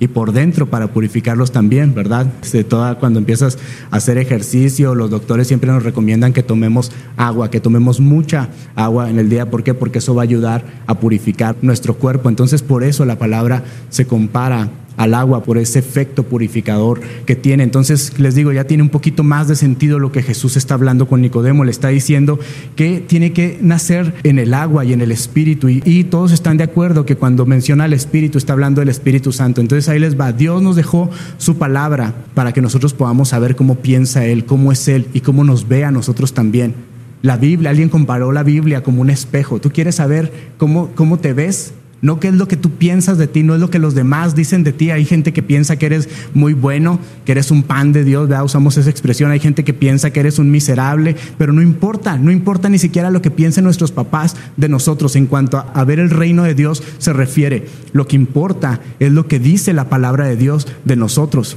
y 0.00 0.08
por 0.08 0.32
dentro 0.32 0.66
para 0.66 0.88
purificarlos 0.88 1.52
también, 1.52 1.94
¿verdad? 1.94 2.26
De 2.50 2.64
toda, 2.64 2.96
cuando 2.96 3.20
empiezas 3.20 3.58
a 3.92 3.98
hacer 3.98 4.18
ejercicio, 4.18 4.96
los 4.96 5.08
doctores 5.08 5.46
siempre 5.46 5.70
nos 5.70 5.84
recomiendan 5.84 6.32
que 6.32 6.42
tomemos 6.42 6.90
agua, 7.16 7.48
que 7.48 7.60
tomemos 7.60 8.00
mucha 8.00 8.48
agua 8.74 9.08
en 9.08 9.20
el 9.20 9.28
día. 9.28 9.48
¿Por 9.48 9.62
qué? 9.62 9.72
Porque 9.72 9.98
eso 9.98 10.16
va 10.16 10.22
a 10.22 10.24
ayudar 10.24 10.64
a 10.88 10.98
purificar 10.98 11.54
nuestro 11.62 11.94
cuerpo. 11.94 12.28
Entonces, 12.28 12.62
por 12.62 12.82
eso 12.82 13.04
la 13.04 13.20
palabra 13.20 13.62
se 13.88 14.04
compara 14.04 14.68
al 14.98 15.14
agua 15.14 15.42
por 15.44 15.56
ese 15.56 15.78
efecto 15.78 16.24
purificador 16.24 17.00
que 17.24 17.36
tiene. 17.36 17.62
Entonces 17.62 18.18
les 18.18 18.34
digo, 18.34 18.52
ya 18.52 18.64
tiene 18.64 18.82
un 18.82 18.88
poquito 18.90 19.22
más 19.22 19.48
de 19.48 19.56
sentido 19.56 19.98
lo 19.98 20.12
que 20.12 20.22
Jesús 20.22 20.56
está 20.56 20.74
hablando 20.74 21.06
con 21.06 21.22
Nicodemo. 21.22 21.64
Le 21.64 21.70
está 21.70 21.88
diciendo 21.88 22.38
que 22.76 23.00
tiene 23.00 23.32
que 23.32 23.58
nacer 23.62 24.12
en 24.24 24.38
el 24.38 24.52
agua 24.52 24.84
y 24.84 24.92
en 24.92 25.00
el 25.00 25.12
Espíritu. 25.12 25.68
Y, 25.68 26.04
todos 26.08 26.32
están 26.32 26.56
de 26.56 26.64
acuerdo 26.64 27.06
que 27.06 27.16
cuando 27.16 27.46
menciona 27.46 27.84
el 27.84 27.92
Espíritu 27.92 28.38
está 28.38 28.54
hablando 28.54 28.80
del 28.80 28.88
Espíritu 28.88 29.30
Santo. 29.30 29.60
Entonces 29.60 29.88
ahí 29.88 29.98
les 29.98 30.18
va. 30.18 30.32
Dios 30.32 30.62
nos 30.62 30.74
dejó 30.74 31.10
su 31.38 31.58
palabra 31.58 32.14
para 32.34 32.52
que 32.52 32.60
nosotros 32.60 32.92
podamos 32.92 33.28
saber 33.28 33.56
cómo 33.56 33.76
piensa 33.76 34.24
Él, 34.26 34.44
cómo 34.46 34.72
es 34.72 34.88
Él 34.88 35.06
y 35.12 35.20
cómo 35.20 35.44
nos 35.44 35.68
ve 35.68 35.84
a 35.84 35.90
nosotros 35.92 36.34
también. 36.34 36.74
La 37.22 37.36
Biblia, 37.36 37.70
alguien 37.70 37.88
comparó 37.88 38.32
la 38.32 38.42
Biblia 38.42 38.82
como 38.82 39.02
un 39.02 39.10
espejo. 39.10 39.60
¿Tú 39.60 39.70
quieres 39.70 39.96
saber 39.96 40.32
cómo, 40.56 40.90
cómo 40.94 41.18
te 41.18 41.32
ves? 41.32 41.72
No 42.00 42.20
qué 42.20 42.28
es 42.28 42.34
lo 42.34 42.46
que 42.46 42.56
tú 42.56 42.70
piensas 42.70 43.18
de 43.18 43.26
ti, 43.26 43.42
no 43.42 43.54
es 43.54 43.60
lo 43.60 43.70
que 43.70 43.80
los 43.80 43.94
demás 43.94 44.36
dicen 44.36 44.62
de 44.62 44.72
ti. 44.72 44.90
Hay 44.90 45.04
gente 45.04 45.32
que 45.32 45.42
piensa 45.42 45.76
que 45.76 45.86
eres 45.86 46.08
muy 46.32 46.54
bueno, 46.54 47.00
que 47.24 47.32
eres 47.32 47.50
un 47.50 47.64
pan 47.64 47.92
de 47.92 48.04
Dios, 48.04 48.28
¿verdad? 48.28 48.44
usamos 48.44 48.76
esa 48.76 48.90
expresión. 48.90 49.32
Hay 49.32 49.40
gente 49.40 49.64
que 49.64 49.74
piensa 49.74 50.10
que 50.10 50.20
eres 50.20 50.38
un 50.38 50.50
miserable, 50.50 51.16
pero 51.38 51.52
no 51.52 51.60
importa, 51.60 52.16
no 52.16 52.30
importa 52.30 52.68
ni 52.68 52.78
siquiera 52.78 53.10
lo 53.10 53.20
que 53.20 53.32
piensen 53.32 53.64
nuestros 53.64 53.90
papás 53.90 54.36
de 54.56 54.68
nosotros 54.68 55.16
en 55.16 55.26
cuanto 55.26 55.58
a, 55.58 55.62
a 55.72 55.84
ver 55.84 55.98
el 55.98 56.10
reino 56.10 56.44
de 56.44 56.54
Dios 56.54 56.84
se 56.98 57.12
refiere. 57.12 57.66
Lo 57.92 58.06
que 58.06 58.16
importa 58.16 58.80
es 59.00 59.10
lo 59.10 59.26
que 59.26 59.40
dice 59.40 59.72
la 59.72 59.88
palabra 59.88 60.26
de 60.26 60.36
Dios 60.36 60.68
de 60.84 60.94
nosotros. 60.94 61.56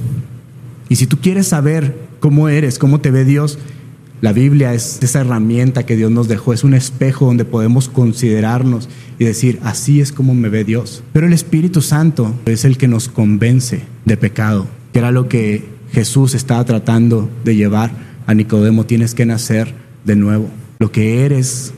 Y 0.88 0.96
si 0.96 1.06
tú 1.06 1.18
quieres 1.18 1.46
saber 1.46 1.96
cómo 2.18 2.48
eres, 2.48 2.78
cómo 2.78 3.00
te 3.00 3.10
ve 3.10 3.24
Dios, 3.24 3.58
la 4.22 4.32
Biblia 4.32 4.72
es 4.72 5.00
esa 5.02 5.20
herramienta 5.20 5.84
que 5.84 5.96
Dios 5.96 6.12
nos 6.12 6.28
dejó, 6.28 6.52
es 6.52 6.62
un 6.62 6.74
espejo 6.74 7.26
donde 7.26 7.44
podemos 7.44 7.88
considerarnos 7.88 8.88
y 9.18 9.24
decir, 9.24 9.58
así 9.64 10.00
es 10.00 10.12
como 10.12 10.32
me 10.32 10.48
ve 10.48 10.62
Dios. 10.62 11.02
Pero 11.12 11.26
el 11.26 11.32
Espíritu 11.32 11.82
Santo 11.82 12.32
es 12.46 12.64
el 12.64 12.78
que 12.78 12.86
nos 12.86 13.08
convence 13.08 13.82
de 14.04 14.16
pecado, 14.16 14.68
que 14.92 15.00
era 15.00 15.10
lo 15.10 15.28
que 15.28 15.64
Jesús 15.90 16.34
estaba 16.34 16.64
tratando 16.64 17.28
de 17.44 17.56
llevar 17.56 17.90
a 18.28 18.34
Nicodemo. 18.34 18.86
Tienes 18.86 19.14
que 19.14 19.26
nacer 19.26 19.74
de 20.04 20.14
nuevo. 20.14 20.48
Lo 20.78 20.92
que 20.92 21.24
eres, 21.24 21.74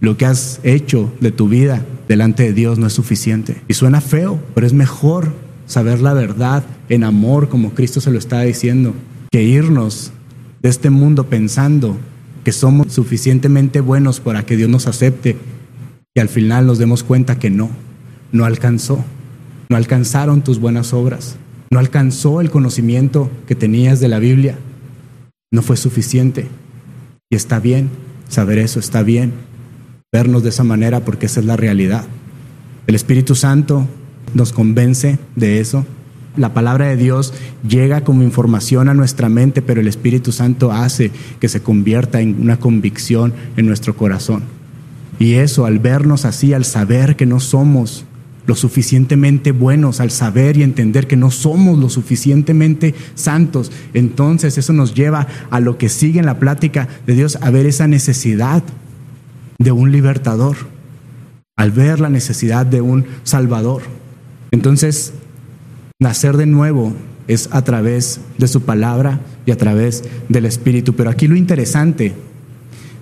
lo 0.00 0.18
que 0.18 0.26
has 0.26 0.60
hecho 0.64 1.10
de 1.20 1.32
tu 1.32 1.48
vida 1.48 1.82
delante 2.08 2.42
de 2.42 2.52
Dios 2.52 2.78
no 2.78 2.88
es 2.88 2.92
suficiente. 2.92 3.56
Y 3.68 3.72
suena 3.72 4.02
feo, 4.02 4.38
pero 4.54 4.66
es 4.66 4.74
mejor 4.74 5.32
saber 5.64 6.02
la 6.02 6.12
verdad 6.12 6.62
en 6.90 7.04
amor, 7.04 7.48
como 7.48 7.70
Cristo 7.70 8.02
se 8.02 8.10
lo 8.10 8.18
estaba 8.18 8.42
diciendo, 8.42 8.92
que 9.30 9.42
irnos 9.42 10.12
de 10.62 10.68
este 10.68 10.90
mundo 10.90 11.26
pensando 11.26 11.96
que 12.44 12.52
somos 12.52 12.92
suficientemente 12.92 13.80
buenos 13.80 14.20
para 14.20 14.44
que 14.44 14.56
Dios 14.56 14.70
nos 14.70 14.86
acepte 14.86 15.36
y 16.14 16.20
al 16.20 16.28
final 16.28 16.66
nos 16.66 16.78
demos 16.78 17.02
cuenta 17.02 17.38
que 17.38 17.50
no, 17.50 17.70
no 18.32 18.44
alcanzó, 18.44 19.04
no 19.68 19.76
alcanzaron 19.76 20.42
tus 20.42 20.58
buenas 20.58 20.92
obras, 20.92 21.36
no 21.70 21.78
alcanzó 21.78 22.40
el 22.40 22.50
conocimiento 22.50 23.30
que 23.46 23.54
tenías 23.54 24.00
de 24.00 24.08
la 24.08 24.18
Biblia, 24.18 24.58
no 25.52 25.62
fue 25.62 25.76
suficiente. 25.76 26.48
Y 27.30 27.36
está 27.36 27.58
bien 27.58 27.90
saber 28.28 28.58
eso, 28.58 28.78
está 28.78 29.02
bien 29.02 29.32
vernos 30.12 30.42
de 30.42 30.48
esa 30.48 30.64
manera 30.64 31.00
porque 31.00 31.26
esa 31.26 31.40
es 31.40 31.46
la 31.46 31.56
realidad. 31.56 32.04
El 32.86 32.94
Espíritu 32.94 33.34
Santo 33.34 33.86
nos 34.34 34.52
convence 34.52 35.18
de 35.34 35.60
eso. 35.60 35.84
La 36.36 36.52
palabra 36.52 36.86
de 36.86 36.96
Dios 36.96 37.32
llega 37.66 38.02
como 38.02 38.22
información 38.22 38.88
a 38.88 38.94
nuestra 38.94 39.28
mente, 39.28 39.62
pero 39.62 39.80
el 39.80 39.88
Espíritu 39.88 40.32
Santo 40.32 40.70
hace 40.70 41.10
que 41.40 41.48
se 41.48 41.62
convierta 41.62 42.20
en 42.20 42.40
una 42.40 42.58
convicción 42.58 43.32
en 43.56 43.66
nuestro 43.66 43.96
corazón. 43.96 44.42
Y 45.18 45.34
eso, 45.34 45.64
al 45.64 45.78
vernos 45.78 46.26
así, 46.26 46.52
al 46.52 46.66
saber 46.66 47.16
que 47.16 47.24
no 47.24 47.40
somos 47.40 48.04
lo 48.46 48.54
suficientemente 48.54 49.50
buenos, 49.50 50.00
al 50.00 50.10
saber 50.10 50.56
y 50.56 50.62
entender 50.62 51.06
que 51.06 51.16
no 51.16 51.30
somos 51.30 51.78
lo 51.78 51.88
suficientemente 51.88 52.94
santos, 53.14 53.72
entonces 53.92 54.56
eso 54.58 54.72
nos 54.72 54.94
lleva 54.94 55.26
a 55.50 55.58
lo 55.58 55.78
que 55.78 55.88
sigue 55.88 56.20
en 56.20 56.26
la 56.26 56.38
plática 56.38 56.86
de 57.06 57.14
Dios, 57.14 57.38
a 57.40 57.50
ver 57.50 57.66
esa 57.66 57.88
necesidad 57.88 58.62
de 59.58 59.72
un 59.72 59.90
libertador, 59.90 60.56
al 61.56 61.72
ver 61.72 61.98
la 61.98 62.10
necesidad 62.10 62.66
de 62.66 62.82
un 62.82 63.06
salvador. 63.24 63.82
Entonces, 64.52 65.12
nacer 66.00 66.36
de 66.36 66.46
nuevo 66.46 66.92
es 67.28 67.48
a 67.52 67.62
través 67.62 68.20
de 68.38 68.48
su 68.48 68.62
palabra 68.62 69.20
y 69.46 69.50
a 69.50 69.56
través 69.56 70.04
del 70.28 70.46
Espíritu. 70.46 70.94
Pero 70.94 71.10
aquí 71.10 71.26
lo 71.26 71.36
interesante 71.36 72.14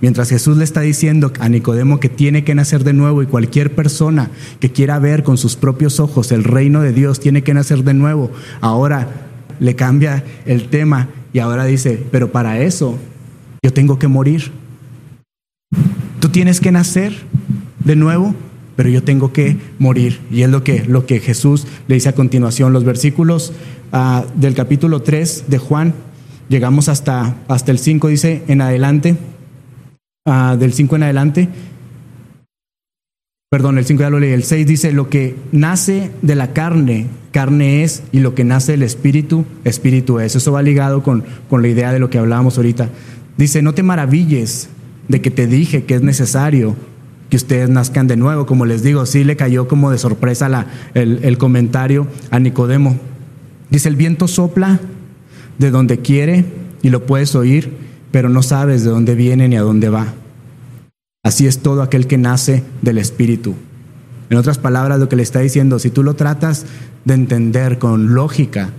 Mientras 0.05 0.29
Jesús 0.29 0.59
le 0.59 0.65
está 0.65 0.83
diciendo 0.83 1.33
a 1.41 1.49
Nicodemo 1.49 1.99
que 1.99 2.11
tiene 2.11 2.45
que 2.45 2.55
nacer 2.55 2.85
de 2.85 2.93
nuevo 2.93 3.23
y 3.23 3.27
cualquier 3.27 3.75
persona 3.75 4.31
que 4.61 4.71
quiera 4.71 4.99
ver 4.99 5.23
con 5.23 5.39
sus 5.39 5.57
propios 5.57 5.99
ojos 5.99 6.31
el 6.31 6.45
reino 6.45 6.83
de 6.83 6.93
Dios 6.93 7.21
tiene 7.21 7.43
que 7.43 7.55
nacer 7.55 7.85
de 7.85 7.95
nuevo, 7.95 8.31
ahora 8.61 9.09
le 9.61 9.77
cambia 9.77 10.23
el 10.45 10.69
tema 10.69 11.09
y 11.33 11.39
ahora 11.39 11.65
dice, 11.65 12.05
pero 12.11 12.33
para 12.33 12.61
eso 12.61 12.99
yo 13.63 13.73
tengo 13.73 13.99
que 13.99 14.07
morir. 14.07 14.53
Tú 16.21 16.29
tienes 16.29 16.61
que 16.61 16.71
nacer 16.71 17.15
de 17.83 17.97
nuevo, 17.97 18.35
pero 18.77 18.89
yo 18.89 19.03
tengo 19.03 19.33
que 19.33 19.57
morir. 19.79 20.21
Y 20.31 20.43
es 20.43 20.51
lo 20.51 20.65
que, 20.65 20.85
lo 20.85 21.07
que 21.07 21.21
Jesús 21.21 21.67
le 21.89 21.95
dice 21.95 22.09
a 22.09 22.15
continuación. 22.15 22.73
Los 22.73 22.85
versículos 22.85 23.53
uh, 23.93 24.23
del 24.39 24.55
capítulo 24.55 25.03
3 25.03 25.45
de 25.49 25.59
Juan, 25.59 25.95
llegamos 26.49 26.89
hasta, 26.89 27.37
hasta 27.49 27.73
el 27.73 27.79
5, 27.79 28.09
dice 28.09 28.43
en 28.49 28.61
adelante. 28.61 29.17
Ah, 30.27 30.57
del 30.59 30.73
5 30.73 30.97
en 30.97 31.03
adelante. 31.03 31.49
Perdón, 33.51 33.79
el 33.79 33.85
5 33.85 34.03
ya 34.03 34.11
lo 34.11 34.19
leí. 34.19 34.33
El 34.33 34.43
6 34.43 34.67
dice, 34.67 34.93
lo 34.93 35.09
que 35.09 35.37
nace 35.53 36.11
de 36.23 36.35
la 36.35 36.53
carne, 36.53 37.07
carne 37.31 37.85
es, 37.85 38.03
y 38.11 38.21
lo 38.21 38.35
que 38.35 38.43
nace 38.43 38.73
del 38.73 38.83
espíritu, 38.83 39.45
espíritu 39.65 40.19
es. 40.19 40.35
Eso 40.35 40.51
va 40.51 40.63
ligado 40.63 41.03
con, 41.03 41.25
con 41.49 41.63
la 41.63 41.69
idea 41.69 41.93
de 41.93 42.01
lo 42.01 42.11
que 42.11 42.19
hablábamos 42.19 42.57
ahorita. 42.57 42.89
Dice, 43.37 43.63
no 43.63 43.75
te 43.75 43.83
maravilles 43.83 44.71
de 45.09 45.21
que 45.21 45.31
te 45.31 45.47
dije 45.47 45.85
que 45.85 45.95
es 45.95 46.03
necesario 46.03 46.75
que 47.31 47.37
ustedes 47.37 47.69
nazcan 47.69 48.07
de 48.07 48.17
nuevo. 48.17 48.47
Como 48.47 48.67
les 48.67 48.83
digo, 48.83 49.07
sí 49.07 49.25
le 49.25 49.37
cayó 49.37 49.69
como 49.69 49.91
de 49.91 49.99
sorpresa 49.99 50.49
la, 50.49 50.67
el, 50.95 51.21
el 51.23 51.39
comentario 51.39 52.07
a 52.31 52.39
Nicodemo. 52.39 52.97
Dice, 53.71 53.89
el 53.89 53.97
viento 53.97 54.29
sopla 54.29 54.81
de 55.59 55.71
donde 55.71 55.99
quiere 55.99 56.45
y 56.83 56.91
lo 56.91 57.07
puedes 57.07 57.35
oír, 57.35 57.73
pero 58.11 58.29
no 58.29 58.43
sabes 58.43 58.85
de 58.85 58.91
dónde 58.91 59.15
viene 59.15 59.49
ni 59.49 59.57
a 59.57 59.63
dónde 59.63 59.89
va. 59.89 60.15
Así 61.25 61.47
es 61.47 61.59
todo 61.61 61.83
aquel 61.83 62.07
que 62.07 62.19
nace 62.19 62.63
del 62.83 62.99
Espíritu. 62.99 63.55
En 64.31 64.37
otras 64.37 64.59
palabras, 64.59 65.01
lo 65.01 65.09
que 65.09 65.17
le 65.17 65.23
está 65.23 65.41
diciendo, 65.41 65.79
si 65.79 65.91
tú 65.91 66.03
lo 66.03 66.15
tratas 66.15 66.67
de 67.05 67.15
entender 67.15 67.79
con 67.79 68.15
lógica, 68.15 68.71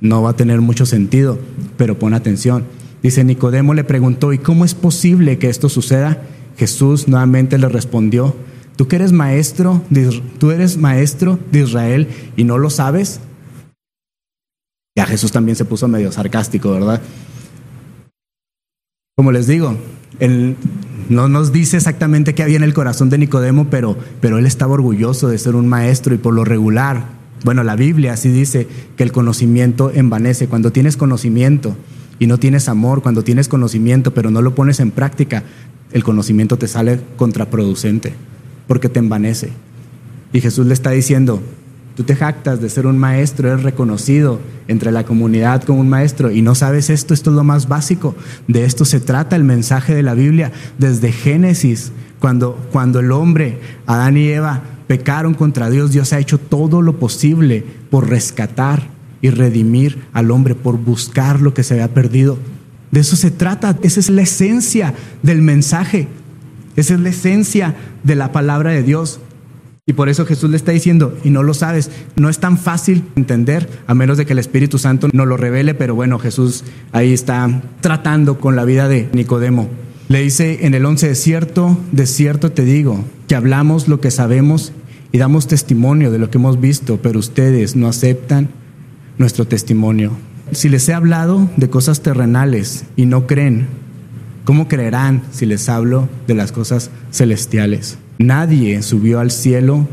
no 0.00 0.22
va 0.22 0.30
a 0.30 0.36
tener 0.36 0.60
mucho 0.60 0.84
sentido, 0.84 1.38
pero 1.76 1.98
pon 1.98 2.14
atención. 2.14 2.64
Dice 3.02 3.24
Nicodemo 3.24 3.72
le 3.72 3.84
preguntó, 3.84 4.32
¿y 4.32 4.38
cómo 4.38 4.64
es 4.64 4.74
posible 4.74 5.38
que 5.38 5.48
esto 5.48 5.68
suceda? 5.68 6.22
Jesús 6.56 7.08
nuevamente 7.08 7.58
le 7.58 7.68
respondió, 7.68 8.34
¿tú 8.76 8.88
que 8.88 8.96
eres 8.96 9.12
maestro, 9.12 9.82
tú 10.38 10.50
eres 10.50 10.76
maestro 10.76 11.38
de 11.52 11.60
Israel 11.60 12.08
y 12.36 12.44
no 12.44 12.58
lo 12.58 12.70
sabes? 12.70 13.20
Ya 14.96 15.06
Jesús 15.06 15.30
también 15.30 15.56
se 15.56 15.66
puso 15.66 15.88
medio 15.88 16.10
sarcástico, 16.10 16.70
¿verdad? 16.70 17.02
Como 19.14 19.32
les 19.32 19.46
digo, 19.46 19.76
él 20.18 20.56
no 21.08 21.28
nos 21.28 21.52
dice 21.52 21.76
exactamente 21.76 22.34
qué 22.34 22.42
había 22.42 22.56
en 22.56 22.62
el 22.62 22.74
corazón 22.74 23.10
de 23.10 23.18
Nicodemo, 23.18 23.68
pero, 23.70 23.96
pero 24.20 24.38
él 24.38 24.46
estaba 24.46 24.72
orgulloso 24.72 25.28
de 25.28 25.38
ser 25.38 25.54
un 25.54 25.68
maestro 25.68 26.14
y 26.14 26.18
por 26.18 26.34
lo 26.34 26.44
regular, 26.44 27.04
bueno, 27.44 27.62
la 27.62 27.76
Biblia 27.76 28.14
así 28.14 28.30
dice 28.30 28.66
que 28.96 29.02
el 29.02 29.12
conocimiento 29.12 29.90
envanece. 29.94 30.48
Cuando 30.48 30.72
tienes 30.72 30.96
conocimiento 30.96 31.76
y 32.18 32.26
no 32.26 32.38
tienes 32.38 32.68
amor, 32.68 33.02
cuando 33.02 33.22
tienes 33.22 33.48
conocimiento 33.48 34.14
pero 34.14 34.30
no 34.30 34.42
lo 34.42 34.54
pones 34.54 34.80
en 34.80 34.90
práctica, 34.90 35.44
el 35.92 36.04
conocimiento 36.04 36.56
te 36.56 36.68
sale 36.68 37.00
contraproducente 37.16 38.14
porque 38.66 38.88
te 38.88 38.98
envanece. 38.98 39.50
Y 40.32 40.40
Jesús 40.40 40.66
le 40.66 40.74
está 40.74 40.90
diciendo, 40.90 41.40
Tú 41.96 42.02
te 42.02 42.14
jactas 42.14 42.60
de 42.60 42.68
ser 42.68 42.86
un 42.86 42.98
maestro, 42.98 43.48
eres 43.48 43.62
reconocido 43.62 44.38
entre 44.68 44.92
la 44.92 45.04
comunidad 45.04 45.64
como 45.64 45.80
un 45.80 45.88
maestro 45.88 46.30
y 46.30 46.42
no 46.42 46.54
sabes 46.54 46.90
esto, 46.90 47.14
esto 47.14 47.30
es 47.30 47.36
lo 47.36 47.42
más 47.42 47.68
básico. 47.68 48.14
De 48.46 48.66
esto 48.66 48.84
se 48.84 49.00
trata 49.00 49.34
el 49.34 49.44
mensaje 49.44 49.94
de 49.94 50.02
la 50.02 50.12
Biblia 50.12 50.52
desde 50.76 51.10
Génesis, 51.10 51.92
cuando, 52.18 52.58
cuando 52.70 53.00
el 53.00 53.12
hombre, 53.12 53.60
Adán 53.86 54.18
y 54.18 54.28
Eva, 54.28 54.60
pecaron 54.86 55.32
contra 55.32 55.70
Dios, 55.70 55.90
Dios 55.90 56.12
ha 56.12 56.18
hecho 56.18 56.36
todo 56.36 56.82
lo 56.82 56.98
posible 56.98 57.64
por 57.88 58.10
rescatar 58.10 58.88
y 59.22 59.30
redimir 59.30 60.02
al 60.12 60.30
hombre, 60.30 60.54
por 60.54 60.76
buscar 60.76 61.40
lo 61.40 61.54
que 61.54 61.62
se 61.62 61.74
había 61.74 61.94
perdido. 61.94 62.36
De 62.90 63.00
eso 63.00 63.16
se 63.16 63.30
trata, 63.30 63.76
esa 63.82 64.00
es 64.00 64.10
la 64.10 64.22
esencia 64.22 64.94
del 65.22 65.42
mensaje, 65.42 66.08
esa 66.76 66.94
es 66.94 67.00
la 67.00 67.08
esencia 67.08 67.74
de 68.04 68.14
la 68.14 68.32
palabra 68.32 68.70
de 68.70 68.82
Dios. 68.82 69.20
Y 69.88 69.92
por 69.92 70.08
eso 70.08 70.26
Jesús 70.26 70.50
le 70.50 70.56
está 70.56 70.72
diciendo, 70.72 71.16
y 71.22 71.30
no 71.30 71.44
lo 71.44 71.54
sabes, 71.54 71.90
no 72.16 72.28
es 72.28 72.40
tan 72.40 72.58
fácil 72.58 73.04
entender, 73.14 73.68
a 73.86 73.94
menos 73.94 74.18
de 74.18 74.26
que 74.26 74.32
el 74.32 74.40
Espíritu 74.40 74.78
Santo 74.78 75.08
no 75.12 75.26
lo 75.26 75.36
revele, 75.36 75.74
pero 75.74 75.94
bueno, 75.94 76.18
Jesús 76.18 76.64
ahí 76.90 77.12
está 77.12 77.62
tratando 77.80 78.40
con 78.40 78.56
la 78.56 78.64
vida 78.64 78.88
de 78.88 79.08
Nicodemo. 79.12 79.68
Le 80.08 80.22
dice 80.22 80.66
en 80.66 80.74
el 80.74 80.84
11, 80.84 81.08
de 81.08 81.14
cierto, 81.14 81.78
de 81.92 82.06
cierto 82.06 82.50
te 82.50 82.64
digo, 82.64 83.04
que 83.28 83.36
hablamos 83.36 83.86
lo 83.86 84.00
que 84.00 84.10
sabemos 84.10 84.72
y 85.12 85.18
damos 85.18 85.46
testimonio 85.46 86.10
de 86.10 86.18
lo 86.18 86.30
que 86.30 86.38
hemos 86.38 86.60
visto, 86.60 86.98
pero 87.00 87.18
ustedes 87.18 87.76
no 87.76 87.88
aceptan 87.88 88.48
nuestro 89.18 89.46
testimonio. 89.46 90.12
Si 90.52 90.68
les 90.68 90.88
he 90.88 90.94
hablado 90.94 91.48
de 91.56 91.68
cosas 91.68 92.02
terrenales 92.02 92.84
y 92.96 93.06
no 93.06 93.26
creen, 93.26 93.66
¿cómo 94.44 94.68
creerán 94.68 95.22
si 95.32 95.46
les 95.46 95.68
hablo 95.68 96.08
de 96.26 96.34
las 96.34 96.52
cosas 96.52 96.90
celestiales? 97.10 97.98
Nadie 98.18 98.82
subió 98.82 99.20
al 99.20 99.30
cielo 99.30 99.86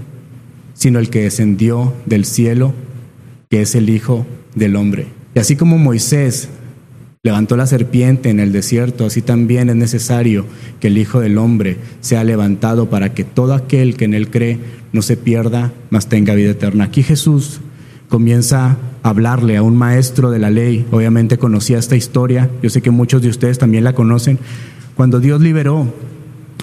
sino 0.73 0.99
el 0.99 1.09
que 1.09 1.23
descendió 1.23 1.93
del 2.05 2.25
cielo, 2.25 2.73
que 3.49 3.61
es 3.61 3.75
el 3.75 3.89
Hijo 3.89 4.25
del 4.55 4.75
Hombre. 4.75 5.07
Y 5.35 5.39
así 5.39 5.55
como 5.55 5.77
Moisés 5.77 6.49
levantó 7.23 7.55
la 7.55 7.67
serpiente 7.67 8.29
en 8.29 8.39
el 8.39 8.51
desierto, 8.51 9.05
así 9.05 9.21
también 9.21 9.69
es 9.69 9.75
necesario 9.75 10.45
que 10.79 10.87
el 10.87 10.97
Hijo 10.97 11.19
del 11.19 11.37
Hombre 11.37 11.77
sea 12.01 12.23
levantado 12.23 12.89
para 12.89 13.13
que 13.13 13.23
todo 13.23 13.53
aquel 13.53 13.95
que 13.95 14.05
en 14.05 14.13
él 14.13 14.29
cree 14.29 14.59
no 14.91 15.01
se 15.01 15.15
pierda, 15.15 15.71
mas 15.89 16.07
tenga 16.07 16.35
vida 16.35 16.51
eterna. 16.51 16.85
Aquí 16.85 17.01
Jesús 17.01 17.61
comienza 18.09 18.77
hablarle 19.03 19.57
a 19.57 19.63
un 19.63 19.77
maestro 19.77 20.31
de 20.31 20.39
la 20.39 20.49
ley, 20.49 20.87
obviamente 20.91 21.37
conocía 21.37 21.77
esta 21.77 21.95
historia, 21.95 22.49
yo 22.61 22.69
sé 22.69 22.81
que 22.81 22.89
muchos 22.89 23.21
de 23.21 23.29
ustedes 23.29 23.59
también 23.59 23.83
la 23.83 23.93
conocen, 23.93 24.39
cuando 24.95 25.19
Dios 25.19 25.41
liberó 25.41 25.87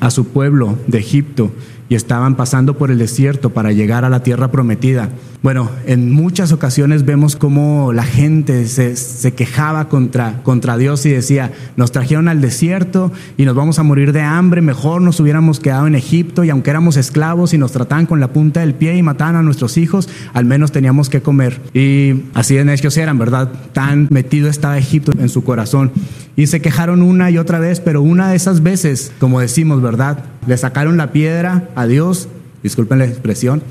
a 0.01 0.11
su 0.11 0.29
pueblo 0.29 0.79
de 0.87 0.99
Egipto 0.99 1.51
y 1.89 1.95
estaban 1.95 2.37
pasando 2.37 2.79
por 2.79 2.91
el 2.91 2.99
desierto 2.99 3.51
para 3.51 3.73
llegar 3.73 4.05
a 4.05 4.11
la 4.11 4.23
tierra 4.23 4.51
prometida. 4.51 5.11
Bueno, 5.43 5.71
en 5.87 6.13
muchas 6.13 6.53
ocasiones 6.53 7.07
vemos 7.07 7.35
cómo 7.35 7.95
la 7.95 8.03
gente 8.03 8.67
se, 8.67 9.33
quejaba 9.33 9.89
contra, 9.89 10.43
contra 10.43 10.77
Dios 10.77 11.07
y 11.07 11.11
decía, 11.11 11.51
nos 11.77 11.93
trajeron 11.93 12.29
al 12.29 12.43
desierto 12.43 13.11
y 13.39 13.47
nos 13.47 13.55
vamos 13.55 13.79
a 13.79 13.83
morir 13.83 14.13
de 14.13 14.21
hambre, 14.21 14.61
mejor 14.61 15.01
nos 15.01 15.19
hubiéramos 15.19 15.59
quedado 15.59 15.87
en 15.87 15.95
Egipto 15.95 16.45
y 16.45 16.51
aunque 16.51 16.69
éramos 16.69 16.99
esclavos 16.99 17.55
y 17.55 17.59
nos 17.59 17.73
trataban 17.73 18.05
con 18.05 18.21
la 18.21 18.35
punta 18.35 18.61
del 18.61 18.75
pie 18.75 18.95
y 18.97 19.03
mataban 19.03 19.37
a 19.37 19.43
nuestros 19.43 19.79
hijos, 19.79 20.11
al 20.35 20.45
menos 20.45 20.73
teníamos 20.73 21.09
que 21.09 21.23
comer. 21.23 21.59
Y 21.73 22.25
así 22.35 22.55
de 22.57 22.67
necios 22.67 22.99
eran, 22.99 23.17
¿verdad? 23.17 23.51
Tan 23.73 24.09
metido 24.11 24.51
estaba 24.51 24.77
Egipto 24.77 25.13
en 25.19 25.31
su 25.31 25.43
corazón. 25.43 25.91
Y 26.37 26.49
se 26.49 26.61
quejaron 26.61 27.01
una 27.01 27.31
y 27.31 27.39
otra 27.39 27.59
vez, 27.59 27.81
pero 27.81 28.03
una 28.03 28.29
de 28.29 28.37
esas 28.37 28.63
veces, 28.63 29.11
como 29.19 29.41
decimos, 29.41 29.81
¿verdad? 29.81 30.23
Le 30.47 30.59
sacaron 30.59 30.99
la 30.99 31.13
piedra 31.13 31.71
a 31.77 31.87
Dios, 31.87 32.29
disculpen 32.63 32.99
la 32.99 33.07
expresión, 33.07 33.63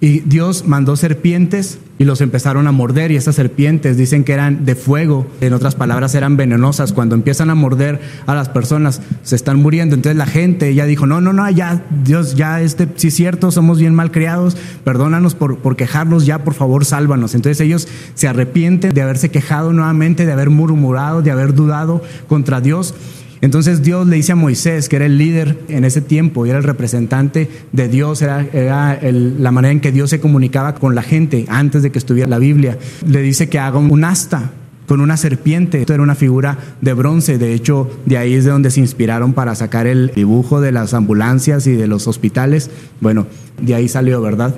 y 0.00 0.20
Dios 0.20 0.66
mandó 0.66 0.94
serpientes 0.96 1.78
y 1.98 2.04
los 2.04 2.20
empezaron 2.20 2.66
a 2.66 2.72
morder 2.72 3.10
y 3.10 3.16
esas 3.16 3.34
serpientes 3.34 3.96
dicen 3.96 4.24
que 4.24 4.34
eran 4.34 4.66
de 4.66 4.74
fuego, 4.74 5.26
en 5.40 5.54
otras 5.54 5.74
palabras 5.74 6.14
eran 6.14 6.36
venenosas. 6.36 6.92
Cuando 6.92 7.14
empiezan 7.14 7.48
a 7.48 7.54
morder 7.54 8.00
a 8.26 8.34
las 8.34 8.50
personas 8.50 9.00
se 9.22 9.36
están 9.36 9.58
muriendo. 9.58 9.94
Entonces 9.94 10.18
la 10.18 10.26
gente 10.26 10.74
ya 10.74 10.84
dijo, 10.84 11.06
no, 11.06 11.22
no, 11.22 11.32
no, 11.32 11.48
ya 11.48 11.82
Dios, 12.04 12.34
ya 12.34 12.60
este, 12.60 12.86
sí 12.96 13.08
es 13.08 13.14
cierto, 13.14 13.50
somos 13.50 13.78
bien 13.78 13.94
mal 13.94 14.10
criados, 14.10 14.58
perdónanos 14.84 15.34
por, 15.34 15.58
por 15.58 15.76
quejarnos, 15.76 16.26
ya 16.26 16.44
por 16.44 16.52
favor 16.52 16.84
sálvanos. 16.84 17.34
Entonces 17.34 17.60
ellos 17.62 17.88
se 18.14 18.28
arrepienten 18.28 18.92
de 18.92 19.00
haberse 19.00 19.30
quejado 19.30 19.72
nuevamente, 19.72 20.26
de 20.26 20.32
haber 20.32 20.50
murmurado, 20.50 21.22
de 21.22 21.30
haber 21.30 21.54
dudado 21.54 22.02
contra 22.28 22.60
Dios 22.60 22.94
Entonces 23.40 23.82
Dios 23.82 24.06
le 24.06 24.16
dice 24.16 24.32
a 24.32 24.36
Moisés, 24.36 24.88
que 24.88 24.96
era 24.96 25.06
el 25.06 25.18
líder 25.18 25.58
en 25.68 25.84
ese 25.84 26.00
tiempo 26.00 26.46
y 26.46 26.50
era 26.50 26.58
el 26.58 26.64
representante 26.64 27.48
de 27.72 27.88
Dios, 27.88 28.22
era, 28.22 28.98
la 29.02 29.50
manera 29.52 29.72
en 29.72 29.80
que 29.80 29.92
Dios 29.92 30.10
se 30.10 30.20
comunicaba 30.20 30.74
con 30.74 30.94
la 30.94 31.02
gente 31.02 31.44
antes 31.48 31.82
de 31.82 31.90
que 31.90 31.98
estuviera 31.98 32.28
la 32.28 32.38
Biblia. 32.38 32.78
Le 33.06 33.22
dice 33.22 33.48
que 33.48 33.58
haga 33.58 33.78
un 33.78 34.04
asta 34.04 34.52
con 34.86 35.00
una 35.00 35.16
serpiente. 35.16 35.80
Esto 35.80 35.94
era 35.94 36.02
una 36.02 36.14
figura 36.14 36.58
de 36.80 36.94
bronce. 36.94 37.38
De 37.38 37.52
hecho, 37.52 37.90
de 38.06 38.18
ahí 38.18 38.34
es 38.34 38.44
de 38.44 38.50
donde 38.50 38.70
se 38.70 38.80
inspiraron 38.80 39.32
para 39.32 39.54
sacar 39.54 39.86
el 39.86 40.12
dibujo 40.14 40.60
de 40.60 40.72
las 40.72 40.94
ambulancias 40.94 41.66
y 41.66 41.72
de 41.72 41.86
los 41.86 42.06
hospitales. 42.06 42.70
Bueno, 43.00 43.26
de 43.60 43.74
ahí 43.74 43.88
salió, 43.88 44.22
¿verdad? 44.22 44.54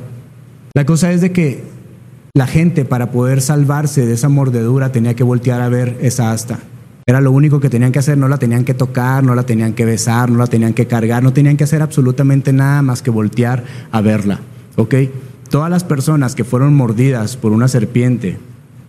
La 0.74 0.84
cosa 0.84 1.12
es 1.12 1.20
de 1.20 1.32
que 1.32 1.64
la 2.34 2.46
gente 2.46 2.84
para 2.84 3.10
poder 3.10 3.40
salvarse 3.40 4.06
de 4.06 4.14
esa 4.14 4.28
mordedura 4.28 4.92
tenía 4.92 5.14
que 5.14 5.24
voltear 5.24 5.60
a 5.60 5.68
ver 5.68 5.96
esa 6.00 6.30
asta. 6.30 6.60
Era 7.08 7.22
lo 7.22 7.32
único 7.32 7.58
que 7.58 7.70
tenían 7.70 7.90
que 7.90 8.00
hacer, 8.00 8.18
no 8.18 8.28
la 8.28 8.36
tenían 8.36 8.66
que 8.66 8.74
tocar, 8.74 9.24
no 9.24 9.34
la 9.34 9.44
tenían 9.44 9.72
que 9.72 9.86
besar, 9.86 10.30
no 10.30 10.36
la 10.36 10.46
tenían 10.46 10.74
que 10.74 10.86
cargar, 10.86 11.22
no 11.22 11.32
tenían 11.32 11.56
que 11.56 11.64
hacer 11.64 11.80
absolutamente 11.80 12.52
nada 12.52 12.82
más 12.82 13.00
que 13.00 13.08
voltear 13.08 13.64
a 13.90 14.02
verla. 14.02 14.40
¿Ok? 14.76 14.94
Todas 15.48 15.70
las 15.70 15.84
personas 15.84 16.34
que 16.34 16.44
fueron 16.44 16.74
mordidas 16.74 17.38
por 17.38 17.52
una 17.52 17.66
serpiente, 17.66 18.36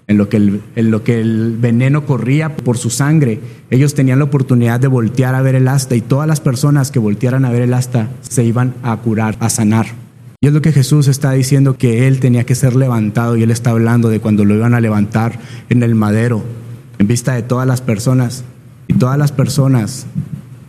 en 0.07 0.17
lo, 0.17 0.27
que 0.27 0.35
el, 0.35 0.61
en 0.75 0.91
lo 0.91 1.01
que 1.01 1.21
el 1.21 1.55
veneno 1.61 2.05
corría 2.05 2.57
por 2.57 2.77
su 2.77 2.89
sangre, 2.89 3.39
ellos 3.69 3.93
tenían 3.93 4.19
la 4.19 4.25
oportunidad 4.25 4.81
de 4.81 4.87
voltear 4.87 5.33
a 5.33 5.41
ver 5.41 5.55
el 5.55 5.69
asta 5.69 5.95
y 5.95 6.01
todas 6.01 6.27
las 6.27 6.41
personas 6.41 6.91
que 6.91 6.99
voltearan 6.99 7.45
a 7.45 7.51
ver 7.51 7.61
el 7.61 7.73
asta 7.73 8.09
se 8.19 8.43
iban 8.43 8.73
a 8.83 8.97
curar, 8.97 9.37
a 9.39 9.49
sanar. 9.49 9.85
Y 10.41 10.47
es 10.47 10.51
lo 10.51 10.61
que 10.61 10.73
Jesús 10.73 11.07
está 11.07 11.31
diciendo 11.31 11.77
que 11.77 12.05
él 12.05 12.19
tenía 12.19 12.43
que 12.43 12.55
ser 12.55 12.75
levantado 12.75 13.37
y 13.37 13.43
él 13.43 13.51
está 13.51 13.69
hablando 13.69 14.09
de 14.09 14.19
cuando 14.19 14.43
lo 14.43 14.55
iban 14.55 14.73
a 14.73 14.81
levantar 14.81 15.39
en 15.69 15.83
el 15.83 15.95
madero 15.95 16.43
en 16.99 17.07
vista 17.07 17.33
de 17.33 17.41
todas 17.41 17.65
las 17.65 17.81
personas 17.81 18.43
y 18.87 18.93
todas 18.93 19.17
las 19.17 19.31
personas 19.31 20.05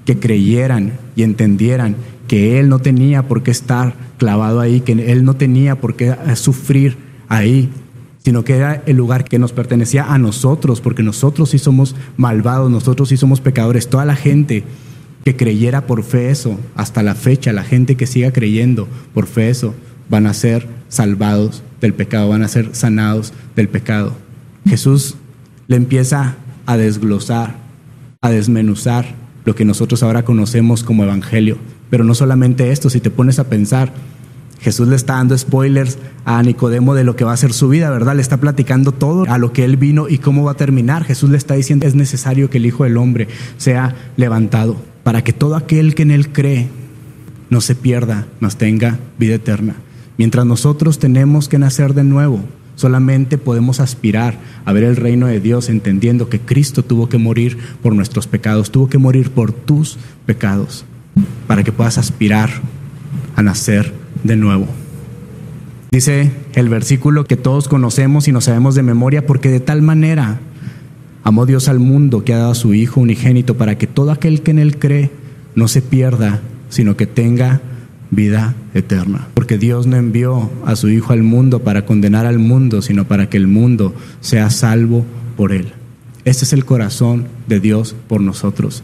que 0.06 0.18
creyeran 0.18 0.92
y 1.16 1.24
entendieran 1.24 1.96
que 2.26 2.58
Él 2.58 2.68
no 2.68 2.78
tenía 2.78 3.24
por 3.28 3.42
qué 3.42 3.50
estar 3.50 3.94
clavado 4.16 4.60
ahí, 4.60 4.80
que 4.80 4.92
Él 4.92 5.24
no 5.24 5.34
tenía 5.34 5.80
por 5.80 5.96
qué 5.96 6.14
sufrir 6.36 6.96
ahí, 7.28 7.68
sino 8.24 8.44
que 8.44 8.56
era 8.56 8.82
el 8.86 8.96
lugar 8.96 9.24
que 9.24 9.38
nos 9.38 9.52
pertenecía 9.52 10.12
a 10.12 10.18
nosotros, 10.18 10.80
porque 10.80 11.02
nosotros 11.02 11.50
sí 11.50 11.58
somos 11.58 11.96
malvados, 12.16 12.70
nosotros 12.70 13.08
sí 13.08 13.16
somos 13.16 13.40
pecadores. 13.40 13.88
Toda 13.88 14.04
la 14.04 14.14
gente 14.14 14.64
que 15.24 15.36
creyera 15.36 15.86
por 15.86 16.02
fe 16.02 16.30
eso, 16.30 16.58
hasta 16.76 17.02
la 17.02 17.14
fecha, 17.14 17.52
la 17.52 17.64
gente 17.64 17.96
que 17.96 18.06
siga 18.06 18.32
creyendo 18.32 18.88
por 19.12 19.26
fe 19.26 19.50
eso, 19.50 19.74
van 20.08 20.26
a 20.26 20.34
ser 20.34 20.68
salvados 20.88 21.62
del 21.80 21.94
pecado, 21.94 22.28
van 22.28 22.42
a 22.42 22.48
ser 22.48 22.70
sanados 22.72 23.32
del 23.56 23.68
pecado. 23.68 24.12
Jesús 24.68 25.16
le 25.70 25.76
empieza 25.76 26.34
a 26.66 26.76
desglosar, 26.76 27.54
a 28.22 28.30
desmenuzar 28.30 29.14
lo 29.44 29.54
que 29.54 29.64
nosotros 29.64 30.02
ahora 30.02 30.24
conocemos 30.24 30.82
como 30.82 31.04
evangelio. 31.04 31.58
Pero 31.90 32.02
no 32.02 32.16
solamente 32.16 32.72
esto, 32.72 32.90
si 32.90 32.98
te 32.98 33.08
pones 33.08 33.38
a 33.38 33.48
pensar, 33.48 33.92
Jesús 34.60 34.88
le 34.88 34.96
está 34.96 35.14
dando 35.14 35.38
spoilers 35.38 35.96
a 36.24 36.42
Nicodemo 36.42 36.92
de 36.94 37.04
lo 37.04 37.14
que 37.14 37.22
va 37.22 37.34
a 37.34 37.36
ser 37.36 37.52
su 37.52 37.68
vida, 37.68 37.88
¿verdad? 37.88 38.16
Le 38.16 38.20
está 38.20 38.38
platicando 38.38 38.90
todo 38.90 39.26
a 39.28 39.38
lo 39.38 39.52
que 39.52 39.64
él 39.64 39.76
vino 39.76 40.08
y 40.08 40.18
cómo 40.18 40.42
va 40.42 40.52
a 40.52 40.56
terminar. 40.56 41.04
Jesús 41.04 41.30
le 41.30 41.36
está 41.36 41.54
diciendo, 41.54 41.86
es 41.86 41.94
necesario 41.94 42.50
que 42.50 42.58
el 42.58 42.66
Hijo 42.66 42.82
del 42.82 42.96
Hombre 42.96 43.28
sea 43.56 43.94
levantado 44.16 44.74
para 45.04 45.22
que 45.22 45.32
todo 45.32 45.54
aquel 45.54 45.94
que 45.94 46.02
en 46.02 46.10
él 46.10 46.32
cree 46.32 46.66
no 47.48 47.60
se 47.60 47.76
pierda, 47.76 48.26
mas 48.40 48.56
tenga 48.56 48.98
vida 49.20 49.36
eterna. 49.36 49.76
Mientras 50.18 50.44
nosotros 50.44 50.98
tenemos 50.98 51.48
que 51.48 51.60
nacer 51.60 51.94
de 51.94 52.02
nuevo, 52.02 52.40
Solamente 52.80 53.36
podemos 53.36 53.78
aspirar 53.78 54.38
a 54.64 54.72
ver 54.72 54.84
el 54.84 54.96
reino 54.96 55.26
de 55.26 55.38
Dios 55.38 55.68
entendiendo 55.68 56.30
que 56.30 56.40
Cristo 56.40 56.82
tuvo 56.82 57.10
que 57.10 57.18
morir 57.18 57.58
por 57.82 57.94
nuestros 57.94 58.26
pecados, 58.26 58.70
tuvo 58.70 58.88
que 58.88 58.96
morir 58.96 59.28
por 59.32 59.52
tus 59.52 59.98
pecados, 60.24 60.86
para 61.46 61.62
que 61.62 61.72
puedas 61.72 61.98
aspirar 61.98 62.48
a 63.36 63.42
nacer 63.42 63.92
de 64.24 64.36
nuevo. 64.36 64.66
Dice 65.90 66.32
el 66.54 66.70
versículo 66.70 67.26
que 67.26 67.36
todos 67.36 67.68
conocemos 67.68 68.28
y 68.28 68.32
no 68.32 68.40
sabemos 68.40 68.74
de 68.74 68.82
memoria, 68.82 69.26
porque 69.26 69.50
de 69.50 69.60
tal 69.60 69.82
manera 69.82 70.40
amó 71.22 71.44
Dios 71.44 71.68
al 71.68 71.80
mundo 71.80 72.24
que 72.24 72.32
ha 72.32 72.38
dado 72.38 72.52
a 72.52 72.54
su 72.54 72.72
Hijo 72.72 73.02
unigénito 73.02 73.58
para 73.58 73.76
que 73.76 73.88
todo 73.88 74.10
aquel 74.10 74.40
que 74.40 74.52
en 74.52 74.58
él 74.58 74.78
cree 74.78 75.10
no 75.54 75.68
se 75.68 75.82
pierda, 75.82 76.40
sino 76.70 76.96
que 76.96 77.06
tenga 77.06 77.60
vida 78.10 78.54
eterna. 78.74 79.28
Porque 79.34 79.58
Dios 79.58 79.86
no 79.86 79.96
envió 79.96 80.50
a 80.64 80.76
su 80.76 80.88
Hijo 80.88 81.12
al 81.12 81.22
mundo 81.22 81.60
para 81.60 81.86
condenar 81.86 82.26
al 82.26 82.38
mundo, 82.38 82.82
sino 82.82 83.06
para 83.06 83.28
que 83.28 83.36
el 83.36 83.46
mundo 83.46 83.94
sea 84.20 84.50
salvo 84.50 85.04
por 85.36 85.52
él. 85.52 85.72
Este 86.24 86.44
es 86.44 86.52
el 86.52 86.64
corazón 86.64 87.26
de 87.46 87.60
Dios 87.60 87.94
por 88.08 88.20
nosotros. 88.20 88.82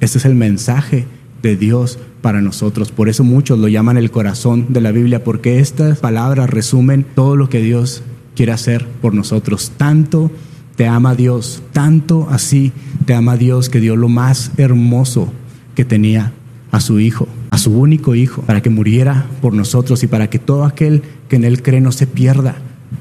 Este 0.00 0.18
es 0.18 0.24
el 0.24 0.34
mensaje 0.34 1.06
de 1.42 1.56
Dios 1.56 1.98
para 2.20 2.42
nosotros. 2.42 2.92
Por 2.92 3.08
eso 3.08 3.24
muchos 3.24 3.58
lo 3.58 3.68
llaman 3.68 3.96
el 3.96 4.10
corazón 4.10 4.66
de 4.68 4.80
la 4.80 4.92
Biblia, 4.92 5.24
porque 5.24 5.60
estas 5.60 5.98
palabras 5.98 6.50
resumen 6.50 7.04
todo 7.14 7.36
lo 7.36 7.48
que 7.48 7.62
Dios 7.62 8.02
quiere 8.34 8.52
hacer 8.52 8.86
por 9.00 9.14
nosotros. 9.14 9.72
Tanto 9.76 10.30
te 10.76 10.86
ama 10.86 11.14
Dios, 11.14 11.62
tanto 11.72 12.28
así 12.30 12.72
te 13.06 13.14
ama 13.14 13.36
Dios 13.36 13.70
que 13.70 13.80
dio 13.80 13.96
lo 13.96 14.08
más 14.08 14.50
hermoso 14.58 15.32
que 15.74 15.84
tenía 15.86 16.32
a 16.70 16.80
su 16.80 17.00
Hijo 17.00 17.28
a 17.50 17.58
su 17.58 17.72
único 17.78 18.14
Hijo, 18.14 18.42
para 18.42 18.62
que 18.62 18.70
muriera 18.70 19.26
por 19.40 19.52
nosotros 19.52 20.02
y 20.02 20.06
para 20.06 20.28
que 20.28 20.38
todo 20.38 20.64
aquel 20.64 21.02
que 21.28 21.36
en 21.36 21.44
Él 21.44 21.62
cree 21.62 21.80
no 21.80 21.92
se 21.92 22.06
pierda, 22.06 22.56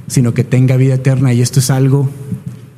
sino 0.08 0.34
que 0.34 0.44
tenga 0.44 0.78
vida 0.78 0.96
eterna. 0.96 1.34
Y 1.34 1.42
esto 1.42 1.60
es 1.60 1.70
algo 1.70 2.10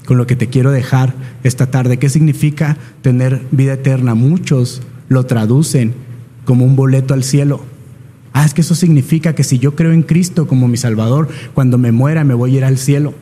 con 0.05 0.17
lo 0.17 0.27
que 0.27 0.35
te 0.35 0.47
quiero 0.47 0.71
dejar 0.71 1.13
esta 1.43 1.69
tarde. 1.69 1.97
¿Qué 1.97 2.09
significa 2.09 2.77
tener 3.01 3.41
vida 3.51 3.73
eterna? 3.73 4.15
Muchos 4.15 4.81
lo 5.09 5.25
traducen 5.25 5.93
como 6.45 6.65
un 6.65 6.75
boleto 6.75 7.13
al 7.13 7.23
cielo. 7.23 7.61
Ah, 8.33 8.45
es 8.45 8.53
que 8.53 8.61
eso 8.61 8.75
significa 8.75 9.35
que 9.35 9.43
si 9.43 9.59
yo 9.59 9.75
creo 9.75 9.91
en 9.91 10.03
Cristo 10.03 10.47
como 10.47 10.67
mi 10.67 10.77
Salvador, 10.77 11.27
cuando 11.53 11.77
me 11.77 11.91
muera 11.91 12.23
me 12.23 12.33
voy 12.33 12.53
a 12.53 12.57
ir 12.57 12.65
al 12.65 12.77
cielo. 12.77 13.13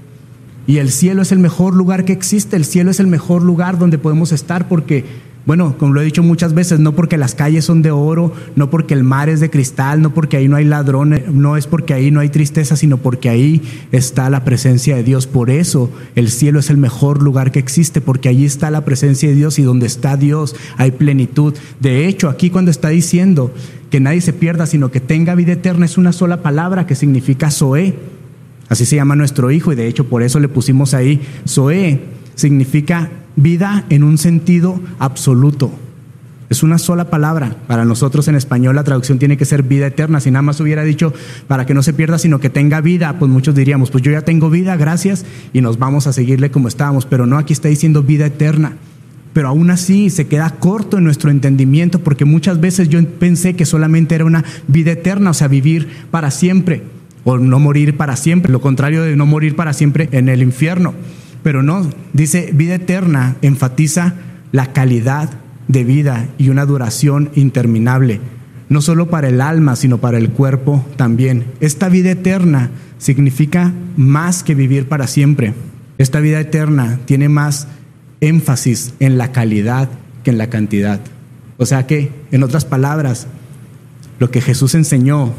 Y 0.67 0.77
el 0.77 0.91
cielo 0.91 1.21
es 1.21 1.31
el 1.31 1.39
mejor 1.39 1.75
lugar 1.75 2.05
que 2.05 2.13
existe, 2.13 2.55
el 2.55 2.65
cielo 2.65 2.91
es 2.91 2.99
el 2.99 3.07
mejor 3.07 3.43
lugar 3.43 3.77
donde 3.77 3.97
podemos 3.97 4.31
estar 4.31 4.67
porque 4.67 5.05
bueno, 5.45 5.77
como 5.77 5.93
lo 5.93 6.01
he 6.01 6.05
dicho 6.05 6.23
muchas 6.23 6.55
veces, 6.55 6.79
no 6.79 6.95
porque 6.95 7.17
las 7.17 7.35
calles 7.35 7.65
son 7.65 7.83
de 7.83 7.91
oro, 7.91 8.33
no 8.55 8.71
porque 8.71 8.95
el 8.95 9.03
mar 9.03 9.29
es 9.29 9.39
de 9.39 9.51
cristal, 9.51 10.01
no 10.01 10.11
porque 10.11 10.37
ahí 10.37 10.47
no 10.47 10.55
hay 10.55 10.65
ladrones, 10.65 11.31
no 11.31 11.55
es 11.55 11.67
porque 11.67 11.93
ahí 11.93 12.09
no 12.09 12.19
hay 12.19 12.29
tristeza, 12.29 12.75
sino 12.75 12.97
porque 12.97 13.29
ahí 13.29 13.61
está 13.91 14.31
la 14.31 14.43
presencia 14.43 14.95
de 14.95 15.03
Dios. 15.03 15.27
Por 15.27 15.51
eso 15.51 15.91
el 16.15 16.31
cielo 16.31 16.59
es 16.59 16.71
el 16.71 16.77
mejor 16.77 17.21
lugar 17.21 17.51
que 17.51 17.59
existe, 17.59 18.01
porque 18.01 18.27
allí 18.27 18.43
está 18.43 18.71
la 18.71 18.85
presencia 18.85 19.29
de 19.29 19.35
Dios 19.35 19.59
y 19.59 19.61
donde 19.61 19.85
está 19.85 20.17
Dios 20.17 20.55
hay 20.77 20.89
plenitud. 20.91 21.53
De 21.79 22.07
hecho, 22.07 22.29
aquí 22.29 22.49
cuando 22.49 22.71
está 22.71 22.89
diciendo 22.89 23.53
que 23.91 23.99
nadie 23.99 24.21
se 24.21 24.33
pierda, 24.33 24.65
sino 24.65 24.89
que 24.89 24.99
tenga 24.99 25.35
vida 25.35 25.53
eterna, 25.53 25.85
es 25.85 25.99
una 25.99 26.11
sola 26.11 26.41
palabra 26.41 26.87
que 26.87 26.95
significa 26.95 27.51
Zoé. 27.51 27.93
Así 28.67 28.85
se 28.87 28.95
llama 28.95 29.15
nuestro 29.15 29.51
hijo 29.51 29.71
y 29.71 29.75
de 29.75 29.87
hecho 29.87 30.05
por 30.05 30.23
eso 30.23 30.39
le 30.39 30.47
pusimos 30.47 30.95
ahí 30.95 31.21
Zoé. 31.47 32.01
Significa 32.33 33.11
vida 33.35 33.85
en 33.89 34.03
un 34.03 34.17
sentido 34.17 34.79
absoluto. 34.99 35.71
Es 36.49 36.61
una 36.61 36.77
sola 36.77 37.09
palabra. 37.09 37.55
Para 37.67 37.85
nosotros 37.85 38.27
en 38.27 38.35
español 38.35 38.75
la 38.75 38.83
traducción 38.83 39.17
tiene 39.17 39.37
que 39.37 39.45
ser 39.45 39.63
vida 39.63 39.87
eterna. 39.87 40.19
Si 40.19 40.29
nada 40.29 40.43
más 40.43 40.59
hubiera 40.59 40.83
dicho 40.83 41.13
para 41.47 41.65
que 41.65 41.73
no 41.73 41.81
se 41.81 41.93
pierda, 41.93 42.19
sino 42.19 42.39
que 42.39 42.49
tenga 42.49 42.81
vida, 42.81 43.17
pues 43.17 43.31
muchos 43.31 43.55
diríamos, 43.55 43.89
pues 43.89 44.03
yo 44.03 44.11
ya 44.11 44.21
tengo 44.21 44.49
vida, 44.49 44.75
gracias, 44.77 45.25
y 45.53 45.61
nos 45.61 45.79
vamos 45.79 46.07
a 46.07 46.13
seguirle 46.13 46.51
como 46.51 46.67
estábamos. 46.67 47.05
Pero 47.05 47.25
no, 47.25 47.37
aquí 47.37 47.53
está 47.53 47.67
diciendo 47.67 48.03
vida 48.03 48.27
eterna. 48.27 48.73
Pero 49.33 49.49
aún 49.49 49.69
así 49.69 50.09
se 50.09 50.27
queda 50.27 50.49
corto 50.51 50.97
en 50.97 51.03
nuestro 51.03 51.29
entendimiento 51.29 51.99
porque 51.99 52.23
muchas 52.23 52.61
veces 52.61 52.87
yo 52.87 53.03
pensé 53.05 53.55
que 53.55 53.65
solamente 53.65 54.15
era 54.15 54.23
una 54.23 54.45
vida 54.67 54.91
eterna, 54.91 55.31
o 55.31 55.33
sea, 55.33 55.49
vivir 55.49 55.89
para 56.09 56.31
siempre 56.31 56.83
o 57.25 57.37
no 57.37 57.59
morir 57.59 57.97
para 57.97 58.15
siempre. 58.15 58.51
Lo 58.51 58.61
contrario 58.61 59.01
de 59.01 59.17
no 59.17 59.25
morir 59.25 59.55
para 59.55 59.73
siempre 59.73 60.07
en 60.11 60.29
el 60.29 60.41
infierno. 60.41 60.93
Pero 61.45 61.61
no, 61.61 61.87
dice 62.11 62.49
vida 62.55 62.73
eterna, 62.73 63.35
enfatiza 63.43 64.15
la 64.51 64.73
calidad 64.73 65.29
de 65.67 65.83
vida 65.83 66.27
y 66.39 66.49
una 66.49 66.65
duración 66.65 67.29
interminable, 67.35 68.19
no 68.67 68.81
solo 68.81 69.11
para 69.11 69.27
el 69.27 69.39
alma, 69.39 69.75
sino 69.75 69.99
para 69.99 70.17
el 70.17 70.31
cuerpo 70.31 70.83
también. 70.95 71.45
Esta 71.59 71.87
vida 71.87 72.09
eterna 72.09 72.71
significa 72.97 73.73
más 73.95 74.41
que 74.41 74.55
vivir 74.55 74.87
para 74.87 75.05
siempre. 75.05 75.53
Esta 75.99 76.19
vida 76.19 76.39
eterna 76.39 76.97
tiene 77.05 77.29
más 77.29 77.67
énfasis 78.21 78.95
en 78.99 79.19
la 79.19 79.31
calidad 79.31 79.87
que 80.23 80.31
en 80.31 80.39
la 80.39 80.49
cantidad. 80.49 80.99
O 81.57 81.67
sea 81.67 81.85
que, 81.85 82.09
en 82.31 82.41
otras 82.41 82.65
palabras, 82.65 83.27
lo 84.17 84.31
que 84.31 84.41
Jesús 84.41 84.73
enseñó 84.73 85.31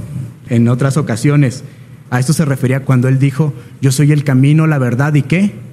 en 0.51 0.69
otras 0.69 0.99
ocasiones, 0.99 1.65
a 2.11 2.21
esto 2.21 2.33
se 2.33 2.45
refería 2.45 2.85
cuando 2.85 3.09
él 3.09 3.19
dijo, 3.19 3.53
yo 3.81 3.91
soy 3.91 4.13
el 4.13 4.23
camino, 4.23 4.69
la 4.69 4.79
verdad 4.79 5.13
y 5.15 5.23
qué? 5.23 5.66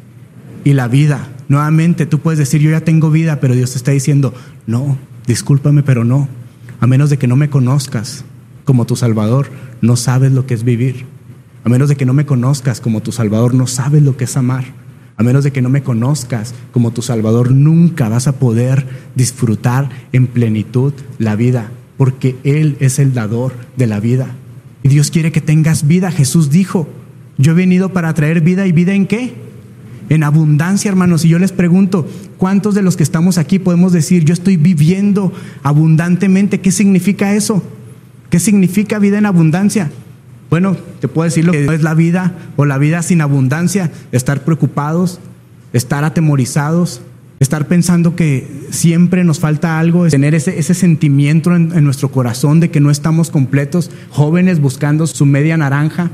Y 0.63 0.73
la 0.73 0.88
vida. 0.88 1.28
Nuevamente 1.47 2.06
tú 2.06 2.19
puedes 2.19 2.39
decir, 2.39 2.62
yo 2.62 2.71
ya 2.71 2.82
tengo 2.82 3.12
vida, 3.12 3.39
pero 3.39 3.56
Dios 3.56 3.71
te 3.71 3.78
está 3.78 3.91
diciendo, 3.91 4.34
no, 4.65 4.97
discúlpame, 5.28 5.84
pero 5.84 6.04
no. 6.04 6.28
A 6.80 6.88
menos 6.88 7.10
de 7.10 7.17
que 7.17 7.28
no 7.28 7.36
me 7.36 7.49
conozcas 7.49 8.26
como 8.65 8.86
tu 8.86 8.95
Salvador, 8.95 9.49
no 9.82 9.95
sabes 9.95 10.32
lo 10.32 10.45
que 10.45 10.54
es 10.54 10.63
vivir. 10.63 11.06
A 11.63 11.69
menos 11.69 11.89
de 11.89 11.95
que 11.95 12.06
no 12.06 12.13
me 12.13 12.26
conozcas 12.26 12.82
como 12.82 13.02
tu 13.02 13.12
Salvador, 13.12 13.54
no 13.54 13.67
sabes 13.67 14.04
lo 14.04 14.17
que 14.17 14.26
es 14.26 14.36
amar. 14.36 14.65
A 15.15 15.23
menos 15.23 15.43
de 15.43 15.52
que 15.52 15.62
no 15.62 15.69
me 15.69 15.84
conozcas 15.84 16.54
como 16.71 16.91
tu 16.91 17.02
Salvador, 17.02 17.52
nunca 17.52 18.10
vas 18.10 18.28
a 18.28 18.39
poder 18.39 18.86
disfrutar 19.15 19.89
en 20.12 20.28
plenitud 20.28 20.93
la 21.19 21.36
vida, 21.36 21.69
porque 21.97 22.36
Él 22.43 22.78
es 22.80 22.99
el 22.99 23.13
dador 23.13 23.54
de 23.78 23.88
la 23.88 23.99
vida. 23.99 24.28
Y 24.82 24.89
Dios 24.89 25.12
quiere 25.12 25.32
que 25.32 25.39
tengas 25.39 25.88
vida. 25.88 26.12
Jesús 26.12 26.49
dijo, 26.49 26.89
yo 27.38 27.52
he 27.52 27.56
venido 27.56 27.93
para 27.93 28.13
traer 28.13 28.41
vida 28.41 28.65
y 28.67 28.71
vida 28.71 28.93
en 28.93 29.08
qué? 29.08 29.42
En 30.13 30.21
abundancia, 30.21 30.89
hermanos. 30.89 31.26
Y 31.26 31.30
yo 31.30 31.39
les 31.39 31.52
pregunto, 31.52 32.08
¿cuántos 32.38 32.76
de 32.76 32.84
los 32.84 32.95
que 32.95 33.02
estamos 33.02 33.39
aquí 33.39 33.58
podemos 33.58 33.93
decir, 33.93 34.23
yo 34.26 34.34
estoy 34.34 34.58
viviendo 34.58 35.34
abundantemente? 35.63 36.62
¿Qué 36.62 36.71
significa 36.71 37.34
eso? 37.34 37.63
¿Qué 38.30 38.39
significa 38.39 38.99
vida 38.99 39.17
en 39.17 39.26
abundancia? 39.26 39.89
Bueno, 40.52 40.78
te 41.02 41.08
puedo 41.08 41.26
decir 41.26 41.45
lo 41.45 41.52
que 41.52 41.65
es 41.65 41.82
la 41.82 41.95
vida 41.95 42.38
o 42.58 42.65
la 42.65 42.78
vida 42.78 43.02
sin 43.02 43.21
abundancia, 43.21 43.91
estar 44.12 44.43
preocupados, 44.43 45.19
estar 45.73 46.04
atemorizados, 46.04 47.02
estar 47.39 47.67
pensando 47.67 48.15
que 48.15 48.67
siempre 48.69 49.23
nos 49.23 49.39
falta 49.39 49.80
algo, 49.80 50.08
tener 50.10 50.36
ese, 50.36 50.60
ese 50.60 50.76
sentimiento 50.76 51.56
en, 51.56 51.71
en 51.76 51.84
nuestro 51.84 52.12
corazón 52.12 52.60
de 52.60 52.69
que 52.69 52.80
no 52.80 52.91
estamos 52.91 53.32
completos, 53.32 53.89
jóvenes 54.12 54.60
buscando 54.60 55.08
su 55.08 55.26
media 55.26 55.58
naranja, 55.58 56.12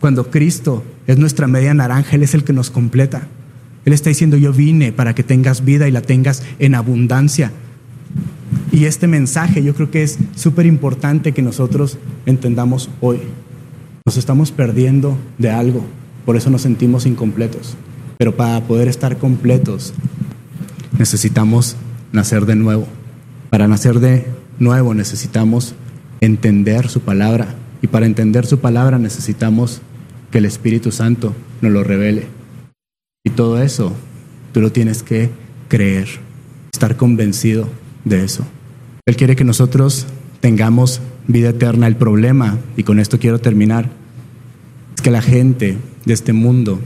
cuando 0.00 0.30
Cristo 0.30 0.82
es 1.06 1.18
nuestra 1.18 1.46
media 1.46 1.74
naranja, 1.74 2.16
Él 2.16 2.22
es 2.22 2.34
el 2.34 2.44
que 2.44 2.52
nos 2.52 2.70
completa. 2.70 3.28
Él 3.84 3.92
está 3.92 4.10
diciendo, 4.10 4.36
yo 4.36 4.52
vine 4.52 4.92
para 4.92 5.14
que 5.14 5.22
tengas 5.22 5.64
vida 5.64 5.86
y 5.86 5.92
la 5.92 6.02
tengas 6.02 6.42
en 6.58 6.74
abundancia. 6.74 7.52
Y 8.72 8.84
este 8.84 9.06
mensaje 9.06 9.62
yo 9.62 9.74
creo 9.74 9.90
que 9.90 10.02
es 10.02 10.18
súper 10.34 10.66
importante 10.66 11.32
que 11.32 11.42
nosotros 11.42 11.98
entendamos 12.26 12.90
hoy. 13.00 13.20
Nos 14.04 14.16
estamos 14.16 14.50
perdiendo 14.50 15.16
de 15.38 15.50
algo, 15.50 15.84
por 16.24 16.36
eso 16.36 16.50
nos 16.50 16.62
sentimos 16.62 17.06
incompletos. 17.06 17.76
Pero 18.18 18.36
para 18.36 18.60
poder 18.62 18.88
estar 18.88 19.18
completos 19.18 19.94
necesitamos 20.98 21.76
nacer 22.12 22.46
de 22.46 22.56
nuevo. 22.56 22.86
Para 23.50 23.68
nacer 23.68 24.00
de 24.00 24.26
nuevo 24.58 24.94
necesitamos 24.94 25.74
entender 26.20 26.88
su 26.88 27.00
palabra. 27.00 27.54
Y 27.82 27.86
para 27.86 28.06
entender 28.06 28.46
su 28.46 28.58
palabra 28.58 28.98
necesitamos 28.98 29.80
que 30.30 30.38
el 30.38 30.44
Espíritu 30.44 30.92
Santo 30.92 31.34
nos 31.60 31.72
lo 31.72 31.84
revele. 31.84 32.26
Y 33.24 33.30
todo 33.30 33.60
eso 33.60 33.92
tú 34.52 34.60
lo 34.60 34.72
tienes 34.72 35.02
que 35.02 35.30
creer, 35.68 36.08
estar 36.72 36.96
convencido 36.96 37.68
de 38.04 38.24
eso. 38.24 38.46
Él 39.06 39.16
quiere 39.16 39.36
que 39.36 39.44
nosotros 39.44 40.06
tengamos 40.40 41.00
vida 41.26 41.50
eterna. 41.50 41.86
El 41.86 41.96
problema, 41.96 42.58
y 42.76 42.82
con 42.82 42.98
esto 43.00 43.18
quiero 43.18 43.38
terminar, 43.38 43.90
es 44.94 45.02
que 45.02 45.10
la 45.10 45.22
gente 45.22 45.76
de 46.04 46.14
este 46.14 46.32
mundo 46.32 46.80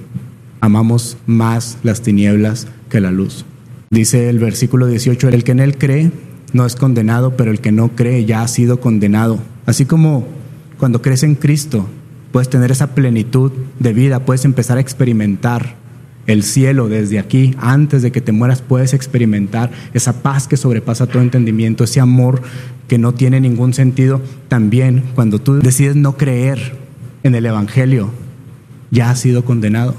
amamos 0.61 1.16
más 1.26 1.79
las 1.83 2.03
tinieblas 2.03 2.68
que 2.88 3.00
la 3.00 3.11
luz. 3.11 3.44
Dice 3.90 4.29
el 4.29 4.38
versículo 4.38 4.87
18, 4.87 5.29
el 5.29 5.44
que 5.44 5.53
en 5.53 5.61
él 5.61 5.79
cree 5.79 6.11
no 6.53 6.66
es 6.66 6.76
condenado, 6.76 7.37
pero 7.37 7.50
el 7.50 7.61
que 7.61 7.72
no 7.72 7.94
cree 7.94 8.24
ya 8.24 8.42
ha 8.42 8.48
sido 8.48 8.81
condenado. 8.81 9.38
Así 9.66 9.85
como 9.85 10.26
cuando 10.79 11.03
crees 11.03 11.22
en 11.22 11.35
Cristo, 11.35 11.87
puedes 12.32 12.48
tener 12.48 12.70
esa 12.70 12.94
plenitud 12.94 13.52
de 13.78 13.92
vida, 13.92 14.24
puedes 14.24 14.44
empezar 14.44 14.78
a 14.78 14.80
experimentar 14.80 15.74
el 16.26 16.42
cielo 16.42 16.88
desde 16.88 17.18
aquí, 17.18 17.54
antes 17.58 18.02
de 18.02 18.12
que 18.12 18.20
te 18.20 18.32
mueras, 18.32 18.62
puedes 18.62 18.94
experimentar 18.94 19.70
esa 19.94 20.22
paz 20.22 20.46
que 20.46 20.56
sobrepasa 20.56 21.06
todo 21.06 21.22
entendimiento, 21.22 21.84
ese 21.84 22.00
amor 22.00 22.42
que 22.88 22.98
no 22.98 23.14
tiene 23.14 23.40
ningún 23.40 23.74
sentido. 23.74 24.20
También 24.48 25.04
cuando 25.14 25.40
tú 25.40 25.54
decides 25.54 25.96
no 25.96 26.16
creer 26.16 26.76
en 27.22 27.34
el 27.34 27.46
Evangelio, 27.46 28.10
ya 28.90 29.10
has 29.10 29.20
sido 29.20 29.44
condenado. 29.44 29.94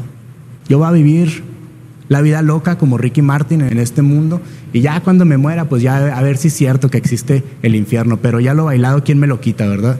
Yo 0.69 0.77
voy 0.77 0.87
a 0.87 0.91
vivir 0.91 1.43
la 2.07 2.21
vida 2.21 2.41
loca 2.41 2.77
como 2.77 2.97
Ricky 2.97 3.21
Martin 3.21 3.61
en 3.61 3.77
este 3.77 4.01
mundo 4.01 4.41
y 4.73 4.81
ya 4.81 4.99
cuando 5.01 5.25
me 5.25 5.37
muera, 5.37 5.65
pues 5.69 5.81
ya 5.81 6.17
a 6.17 6.21
ver 6.21 6.37
si 6.37 6.49
es 6.49 6.53
cierto 6.53 6.89
que 6.89 6.97
existe 6.97 7.43
el 7.61 7.75
infierno, 7.75 8.17
pero 8.17 8.39
ya 8.39 8.53
lo 8.53 8.65
bailado, 8.65 9.03
¿quién 9.03 9.19
me 9.19 9.27
lo 9.27 9.39
quita, 9.39 9.67
verdad? 9.67 9.97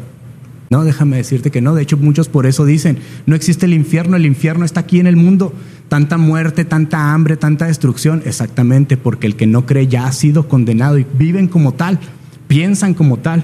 No, 0.71 0.86
déjame 0.86 1.17
decirte 1.17 1.51
que 1.51 1.62
no. 1.62 1.75
De 1.75 1.84
hecho, 1.84 1.97
muchos 1.97 2.29
por 2.29 2.45
eso 2.45 2.65
dicen, 2.65 2.97
no 3.25 3.36
existe 3.36 3.65
el 3.65 3.73
infierno, 3.73 4.15
el 4.15 4.25
infierno 4.25 4.63
está 4.63 4.79
aquí 4.79 5.01
en 5.01 5.05
el 5.05 5.17
mundo. 5.17 5.53
Tanta 5.89 6.17
muerte, 6.17 6.63
tanta 6.63 7.13
hambre, 7.13 7.36
tanta 7.36 7.65
destrucción. 7.65 8.23
Exactamente, 8.25 8.95
porque 8.95 9.27
el 9.27 9.36
que 9.36 9.47
no 9.47 9.65
cree 9.65 9.88
ya 9.88 10.07
ha 10.07 10.13
sido 10.13 10.47
condenado 10.47 10.97
y 10.97 11.05
viven 11.19 11.49
como 11.49 11.73
tal, 11.73 11.99
piensan 12.47 12.93
como 12.93 13.17
tal. 13.17 13.43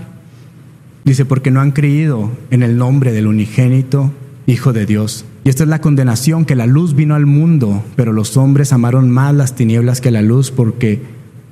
Dice, 1.03 1.25
porque 1.25 1.51
no 1.51 1.59
han 1.59 1.71
creído 1.71 2.31
en 2.49 2.63
el 2.63 2.77
nombre 2.77 3.11
del 3.11 3.27
unigénito 3.27 4.13
Hijo 4.45 4.71
de 4.71 4.85
Dios. 4.85 5.25
Y 5.43 5.49
esta 5.49 5.63
es 5.63 5.69
la 5.69 5.81
condenación, 5.81 6.45
que 6.45 6.55
la 6.55 6.65
luz 6.65 6.95
vino 6.95 7.15
al 7.15 7.25
mundo, 7.25 7.83
pero 7.97 8.13
los 8.13 8.37
hombres 8.37 8.71
amaron 8.71 9.11
más 9.11 9.35
las 9.35 9.55
tinieblas 9.55 9.99
que 9.99 10.11
la 10.11 10.21
luz 10.21 10.51
porque 10.51 11.01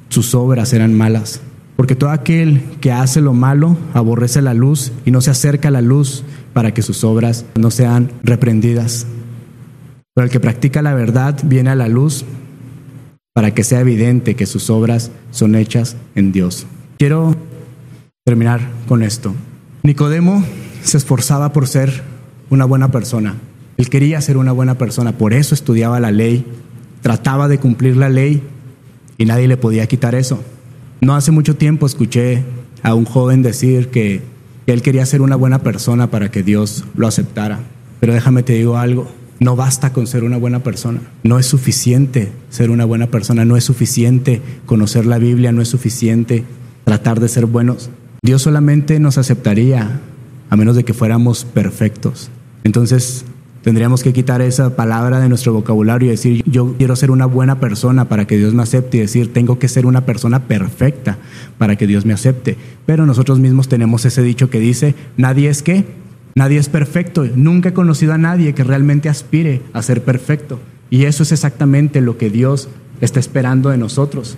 sus 0.07 0.33
obras 0.33 0.71
eran 0.71 0.93
malas. 0.93 1.41
Porque 1.75 1.95
todo 1.95 2.11
aquel 2.11 2.61
que 2.79 2.91
hace 2.91 3.21
lo 3.21 3.33
malo 3.33 3.77
aborrece 3.93 4.41
la 4.41 4.53
luz 4.53 4.91
y 5.05 5.11
no 5.11 5.21
se 5.21 5.31
acerca 5.31 5.67
a 5.67 5.71
la 5.71 5.81
luz 5.81 6.23
para 6.53 6.73
que 6.73 6.81
sus 6.81 7.03
obras 7.03 7.45
no 7.55 7.69
sean 7.71 8.11
reprendidas. 8.23 9.05
Pero 10.13 10.25
el 10.25 10.31
que 10.31 10.39
practica 10.39 10.81
la 10.81 10.93
verdad 10.93 11.37
viene 11.43 11.71
a 11.71 11.75
la 11.75 11.89
luz 11.89 12.23
para 13.33 13.53
que 13.53 13.65
sea 13.65 13.81
evidente 13.81 14.35
que 14.35 14.45
sus 14.45 14.69
obras 14.69 15.11
son 15.31 15.55
hechas 15.55 15.97
en 16.15 16.31
Dios. 16.31 16.65
Quiero 16.97 17.35
terminar 18.23 18.61
con 18.87 19.03
esto. 19.03 19.35
Nicodemo 19.83 20.43
se 20.81 20.97
esforzaba 20.97 21.51
por 21.51 21.67
ser 21.67 22.03
una 22.49 22.63
buena 22.63 22.91
persona. 22.91 23.35
Él 23.75 23.89
quería 23.89 24.21
ser 24.21 24.37
una 24.37 24.53
buena 24.53 24.77
persona, 24.77 25.17
por 25.17 25.33
eso 25.33 25.53
estudiaba 25.53 25.99
la 25.99 26.11
ley, 26.11 26.45
trataba 27.01 27.49
de 27.49 27.59
cumplir 27.59 27.97
la 27.97 28.07
ley 28.07 28.41
y 29.17 29.25
nadie 29.25 29.49
le 29.49 29.57
podía 29.57 29.87
quitar 29.87 30.15
eso. 30.15 30.41
No 31.01 31.15
hace 31.15 31.31
mucho 31.31 31.55
tiempo 31.55 31.85
escuché 31.85 32.43
a 32.83 32.93
un 32.93 33.05
joven 33.05 33.41
decir 33.41 33.89
que, 33.89 34.21
él 34.67 34.81
quería 34.81 35.05
ser 35.05 35.21
una 35.21 35.35
buena 35.35 35.59
persona 35.59 36.09
para 36.09 36.31
que 36.31 36.41
Dios 36.41 36.85
lo 36.95 37.05
aceptara. 37.05 37.59
Pero 37.99 38.13
déjame 38.13 38.41
te 38.41 38.53
digo 38.53 38.77
algo, 38.77 39.07
no 39.39 39.55
basta 39.55 39.93
con 39.93 40.07
ser 40.07 40.23
una 40.23 40.37
buena 40.37 40.63
persona. 40.63 41.01
No 41.21 41.37
es 41.37 41.45
suficiente 41.45 42.31
ser 42.49 42.71
una 42.71 42.83
buena 42.83 43.07
persona, 43.07 43.45
no 43.45 43.57
es 43.57 43.63
suficiente 43.63 44.41
conocer 44.65 45.05
la 45.05 45.19
Biblia, 45.19 45.51
no 45.51 45.61
es 45.61 45.67
suficiente 45.67 46.43
tratar 46.83 47.19
de 47.19 47.27
ser 47.27 47.45
buenos. 47.45 47.91
Dios 48.23 48.41
solamente 48.41 48.99
nos 48.99 49.19
aceptaría 49.19 50.01
a 50.49 50.55
menos 50.55 50.75
de 50.75 50.83
que 50.83 50.95
fuéramos 50.95 51.45
perfectos. 51.45 52.31
Entonces, 52.63 53.25
Tendríamos 53.65 54.03
que 54.03 54.13
quitar 54.13 54.43
esa 54.43 54.75
palabra 54.75 55.19
de 55.19 55.27
nuestro 55.27 55.51
vocabulario 55.51 56.05
y 56.05 56.11
decir, 56.11 56.43
yo 56.45 56.75
quiero 56.77 56.95
ser 56.95 57.09
una 57.09 57.25
buena 57.25 57.59
persona 57.59 58.07
para 58.07 58.27
que 58.27 58.37
Dios 58.37 58.53
me 58.53 58.61
acepte 58.61 58.97
y 58.97 58.99
decir, 58.99 59.33
tengo 59.33 59.57
que 59.57 59.67
ser 59.67 59.87
una 59.87 60.05
persona 60.05 60.43
perfecta 60.43 61.17
para 61.57 61.75
que 61.75 61.87
Dios 61.87 62.05
me 62.05 62.13
acepte. 62.13 62.57
Pero 62.85 63.07
nosotros 63.07 63.39
mismos 63.39 63.67
tenemos 63.67 64.05
ese 64.05 64.21
dicho 64.21 64.51
que 64.51 64.59
dice, 64.59 64.93
nadie 65.17 65.49
es 65.49 65.63
qué, 65.63 65.83
nadie 66.35 66.59
es 66.59 66.69
perfecto. 66.69 67.25
Nunca 67.35 67.69
he 67.69 67.73
conocido 67.73 68.13
a 68.13 68.19
nadie 68.19 68.53
que 68.53 68.63
realmente 68.63 69.09
aspire 69.09 69.63
a 69.73 69.81
ser 69.81 70.03
perfecto. 70.03 70.59
Y 70.91 71.05
eso 71.05 71.23
es 71.23 71.31
exactamente 71.31 72.01
lo 72.01 72.19
que 72.19 72.29
Dios 72.29 72.69
está 73.01 73.19
esperando 73.19 73.71
de 73.71 73.79
nosotros. 73.79 74.37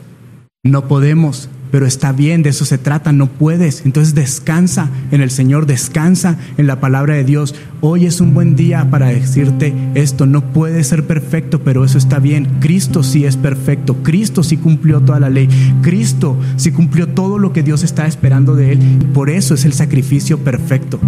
No 0.67 0.87
podemos 0.87 1.49
pero 1.71 1.85
está 1.85 2.11
bien, 2.11 2.43
de 2.43 2.49
eso 2.49 2.65
se 2.65 2.77
trata, 2.77 3.11
no 3.11 3.27
puedes. 3.27 3.85
Entonces 3.85 4.15
descansa 4.15 4.89
en 5.11 5.21
el 5.21 5.31
Señor, 5.31 5.65
descansa 5.65 6.37
en 6.57 6.67
la 6.67 6.79
palabra 6.79 7.15
de 7.15 7.23
Dios. 7.23 7.55
Hoy 7.81 8.05
es 8.05 8.21
un 8.21 8.33
buen 8.33 8.55
día 8.55 8.89
para 8.89 9.07
decirte 9.07 9.73
esto, 9.95 10.25
no 10.25 10.41
puede 10.53 10.83
ser 10.83 11.05
perfecto, 11.05 11.61
pero 11.61 11.83
eso 11.83 11.97
está 11.97 12.19
bien. 12.19 12.47
Cristo 12.59 13.03
sí 13.03 13.25
es 13.25 13.37
perfecto, 13.37 13.97
Cristo 14.03 14.43
sí 14.43 14.57
cumplió 14.57 15.01
toda 15.01 15.19
la 15.19 15.29
ley, 15.29 15.49
Cristo 15.81 16.37
sí 16.55 16.71
cumplió 16.71 17.07
todo 17.07 17.37
lo 17.37 17.53
que 17.53 17.63
Dios 17.63 17.83
está 17.83 18.07
esperando 18.07 18.55
de 18.55 18.73
él. 18.73 18.79
Por 19.13 19.29
eso 19.29 19.53
es 19.53 19.65
el 19.65 19.73
sacrificio 19.73 20.39
perfecto. 20.39 20.99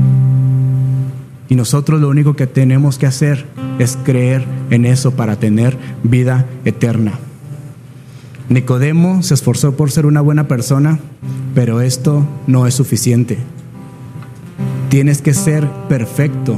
Y 1.48 1.56
nosotros 1.56 2.00
lo 2.00 2.10
único 2.10 2.36
que 2.36 2.48
tenemos 2.48 2.98
que 2.98 3.08
hacer 3.08 3.46
es 3.80 3.98
creer 4.04 4.46
en 4.70 4.86
eso 4.86 5.12
para 5.12 5.38
tener 5.38 5.78
vida 6.04 6.46
eterna. 6.64 7.14
Nicodemo 8.50 9.22
se 9.22 9.36
esforzó 9.36 9.78
por 9.78 9.92
ser 9.92 10.08
una 10.08 10.22
buena 10.22 10.48
persona, 10.48 10.98
pero 11.54 11.82
esto 11.82 12.26
no 12.48 12.66
es 12.66 12.74
suficiente. 12.74 13.38
Tienes 14.90 15.22
que 15.22 15.36
ser 15.36 15.68
perfecto. 15.88 16.56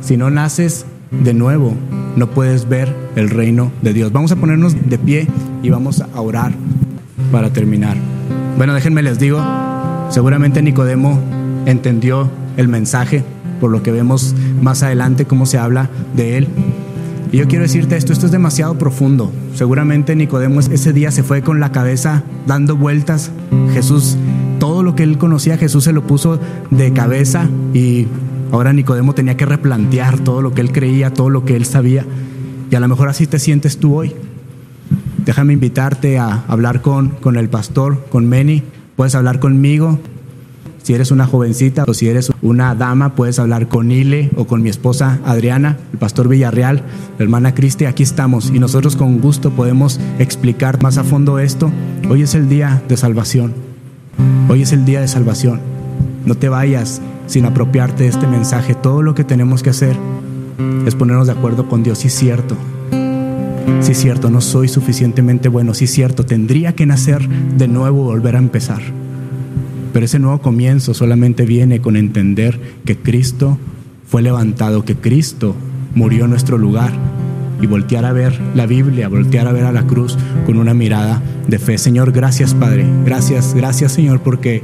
Si 0.00 0.16
no 0.16 0.28
naces 0.28 0.86
de 1.12 1.34
nuevo, 1.34 1.74
no 2.16 2.30
puedes 2.30 2.68
ver 2.68 2.92
el 3.14 3.30
reino 3.30 3.70
de 3.80 3.92
Dios. 3.92 4.10
Vamos 4.10 4.32
a 4.32 4.36
ponernos 4.36 4.74
de 4.88 4.98
pie 4.98 5.28
y 5.62 5.70
vamos 5.70 6.00
a 6.00 6.20
orar 6.20 6.52
para 7.30 7.52
terminar. 7.52 7.96
Bueno, 8.56 8.74
déjenme 8.74 9.04
les 9.04 9.20
digo, 9.20 9.40
seguramente 10.10 10.62
Nicodemo 10.62 11.20
entendió 11.66 12.28
el 12.56 12.66
mensaje, 12.66 13.22
por 13.60 13.70
lo 13.70 13.84
que 13.84 13.92
vemos 13.92 14.34
más 14.60 14.82
adelante 14.82 15.26
cómo 15.26 15.46
se 15.46 15.58
habla 15.58 15.90
de 16.16 16.38
él. 16.38 16.48
Y 17.30 17.36
yo 17.36 17.46
quiero 17.46 17.62
decirte 17.62 17.96
esto, 17.96 18.12
esto 18.12 18.26
es 18.26 18.32
demasiado 18.32 18.78
profundo. 18.78 19.30
Seguramente 19.54 20.16
Nicodemo 20.16 20.60
ese 20.60 20.92
día 20.92 21.10
se 21.10 21.22
fue 21.22 21.42
con 21.42 21.60
la 21.60 21.72
cabeza 21.72 22.22
dando 22.46 22.76
vueltas. 22.76 23.30
Jesús, 23.72 24.16
todo 24.58 24.82
lo 24.82 24.94
que 24.94 25.02
él 25.02 25.18
conocía, 25.18 25.58
Jesús 25.58 25.84
se 25.84 25.92
lo 25.92 26.06
puso 26.06 26.40
de 26.70 26.92
cabeza 26.92 27.48
y 27.74 28.06
ahora 28.50 28.72
Nicodemo 28.72 29.14
tenía 29.14 29.36
que 29.36 29.44
replantear 29.44 30.18
todo 30.20 30.40
lo 30.40 30.54
que 30.54 30.62
él 30.62 30.72
creía, 30.72 31.12
todo 31.12 31.28
lo 31.28 31.44
que 31.44 31.54
él 31.54 31.66
sabía. 31.66 32.06
Y 32.70 32.74
a 32.74 32.80
lo 32.80 32.88
mejor 32.88 33.08
así 33.08 33.26
te 33.26 33.38
sientes 33.38 33.78
tú 33.78 33.94
hoy. 33.94 34.14
Déjame 35.26 35.52
invitarte 35.52 36.18
a 36.18 36.44
hablar 36.48 36.80
con, 36.80 37.10
con 37.10 37.36
el 37.36 37.50
pastor, 37.50 38.06
con 38.08 38.26
Meni. 38.26 38.62
Puedes 38.96 39.14
hablar 39.14 39.38
conmigo. 39.38 39.98
Si 40.82 40.94
eres 40.94 41.10
una 41.10 41.26
jovencita 41.26 41.84
o 41.86 41.94
si 41.94 42.08
eres 42.08 42.32
una 42.40 42.74
dama, 42.74 43.14
puedes 43.14 43.38
hablar 43.38 43.68
con 43.68 43.90
Ile 43.90 44.30
o 44.36 44.46
con 44.46 44.62
mi 44.62 44.70
esposa 44.70 45.18
Adriana, 45.24 45.76
el 45.92 45.98
pastor 45.98 46.28
Villarreal, 46.28 46.82
la 47.18 47.24
hermana 47.24 47.54
Cristi. 47.54 47.84
Aquí 47.84 48.02
estamos 48.02 48.50
y 48.54 48.58
nosotros 48.58 48.96
con 48.96 49.20
gusto 49.20 49.50
podemos 49.50 50.00
explicar 50.18 50.82
más 50.82 50.96
a 50.96 51.04
fondo 51.04 51.38
esto. 51.38 51.70
Hoy 52.08 52.22
es 52.22 52.34
el 52.34 52.48
día 52.48 52.82
de 52.88 52.96
salvación. 52.96 53.54
Hoy 54.48 54.62
es 54.62 54.72
el 54.72 54.84
día 54.84 55.00
de 55.00 55.08
salvación. 55.08 55.60
No 56.24 56.34
te 56.34 56.48
vayas 56.48 57.02
sin 57.26 57.44
apropiarte 57.44 58.04
de 58.04 58.08
este 58.08 58.26
mensaje. 58.26 58.74
Todo 58.74 59.02
lo 59.02 59.14
que 59.14 59.24
tenemos 59.24 59.62
que 59.62 59.70
hacer 59.70 59.96
es 60.86 60.94
ponernos 60.94 61.26
de 61.26 61.34
acuerdo 61.34 61.68
con 61.68 61.82
Dios. 61.82 61.98
Sí, 61.98 62.08
cierto. 62.08 62.56
Sí, 63.80 63.94
cierto, 63.94 64.30
no 64.30 64.40
soy 64.40 64.68
suficientemente 64.68 65.48
bueno. 65.48 65.74
Sí, 65.74 65.86
cierto, 65.86 66.24
tendría 66.24 66.74
que 66.74 66.86
nacer 66.86 67.28
de 67.28 67.68
nuevo, 67.68 68.04
volver 68.04 68.36
a 68.36 68.38
empezar. 68.38 68.80
Pero 69.98 70.06
ese 70.06 70.20
nuevo 70.20 70.40
comienzo 70.40 70.94
solamente 70.94 71.44
viene 71.44 71.80
con 71.80 71.96
entender 71.96 72.60
que 72.84 72.96
Cristo 72.96 73.58
fue 74.06 74.22
levantado, 74.22 74.84
que 74.84 74.94
Cristo 74.94 75.56
murió 75.92 76.26
en 76.26 76.30
nuestro 76.30 76.56
lugar 76.56 76.92
y 77.60 77.66
voltear 77.66 78.04
a 78.04 78.12
ver 78.12 78.40
la 78.54 78.66
Biblia, 78.66 79.08
voltear 79.08 79.48
a 79.48 79.52
ver 79.52 79.64
a 79.64 79.72
la 79.72 79.88
cruz 79.88 80.16
con 80.46 80.56
una 80.56 80.72
mirada 80.72 81.20
de 81.48 81.58
fe. 81.58 81.78
Señor, 81.78 82.12
gracias 82.12 82.54
Padre, 82.54 82.86
gracias, 83.04 83.54
gracias 83.54 83.90
Señor, 83.90 84.20
porque 84.20 84.62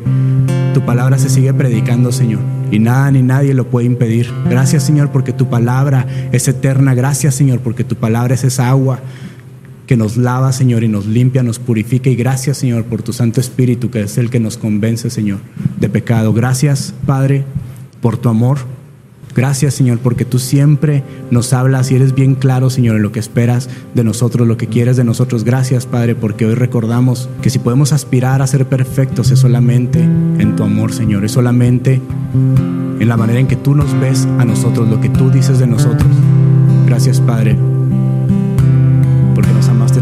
tu 0.73 0.83
palabra 0.83 1.19
se 1.19 1.29
sigue 1.29 1.53
predicando, 1.53 2.13
Señor, 2.13 2.39
y 2.71 2.79
nada 2.79 3.11
ni 3.11 3.23
nadie 3.23 3.55
lo 3.55 3.69
puede 3.69 3.87
impedir. 3.87 4.31
Gracias 4.49 4.85
Señor, 4.85 5.11
porque 5.11 5.33
tu 5.33 5.51
palabra 5.51 6.07
es 6.31 6.47
eterna. 6.47 6.95
Gracias 6.95 7.35
Señor, 7.35 7.59
porque 7.59 7.83
tu 7.83 7.97
palabra 7.97 8.35
es 8.35 8.45
esa 8.45 8.69
agua 8.69 9.01
que 9.87 9.97
nos 9.97 10.17
lava, 10.17 10.53
Señor, 10.53 10.83
y 10.85 10.89
nos 10.89 11.07
limpia, 11.07 11.43
nos 11.43 11.59
purifica. 11.59 12.11
Y 12.11 12.17
gracias, 12.17 12.59
Señor, 12.59 12.85
por 12.85 13.03
tu 13.03 13.13
Santo 13.13 13.41
Espíritu, 13.41 13.91
que 13.91 14.03
es 14.03 14.19
el 14.19 14.31
que 14.31 14.41
nos 14.41 14.57
convence, 14.57 15.11
Señor, 15.11 15.39
de 15.79 15.89
pecado. 15.89 16.33
Gracias, 16.33 16.95
Padre, 17.07 17.45
por 18.01 18.17
tu 18.17 18.29
amor. 18.29 18.59
Gracias, 19.35 19.75
Señor, 19.75 19.99
porque 19.99 20.25
tú 20.25 20.39
siempre 20.39 21.03
nos 21.33 21.53
hablas 21.53 21.91
y 21.91 21.97
eres 21.97 22.15
bien 22.15 22.37
claro, 22.37 22.71
Señor, 22.71 22.97
en 22.97 23.03
lo 23.03 23.11
que 23.11 23.19
esperas 23.19 23.69
de 23.93 24.05
nosotros, 24.05 24.47
lo 24.47 24.57
que 24.57 24.69
quieres 24.69 24.97
de 24.97 25.03
nosotros. 25.03 25.43
Gracias, 25.43 25.87
Padre, 25.87 26.15
porque 26.15 26.47
hoy 26.47 26.55
recordamos 26.55 27.29
que 27.43 27.51
si 27.51 27.59
podemos 27.59 27.93
aspirar 27.93 28.43
a 28.43 28.47
ser 28.47 28.69
perfectos 28.69 29.33
es 29.33 29.41
solamente 29.41 30.01
en 30.01 30.55
tu 30.55 30.63
amor, 30.63 30.93
Señor, 30.93 31.25
es 31.25 31.33
solamente 31.33 32.01
en 33.01 33.09
la 33.09 33.17
manera 33.17 33.41
en 33.41 33.49
que 33.49 33.57
tú 33.57 33.75
nos 33.75 33.99
ves 33.99 34.29
a 34.39 34.45
nosotros, 34.45 34.89
lo 34.89 35.01
que 35.01 35.09
tú 35.09 35.31
dices 35.31 35.59
de 35.59 35.67
nosotros. 35.67 36.11
Gracias, 36.87 37.21
Padre, 37.21 37.59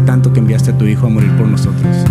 tanto 0.05 0.31
que 0.31 0.39
enviaste 0.39 0.71
a 0.71 0.77
tu 0.77 0.85
Hijo 0.85 1.07
a 1.07 1.09
morir 1.09 1.31
por 1.37 1.47
nosotros. 1.47 2.05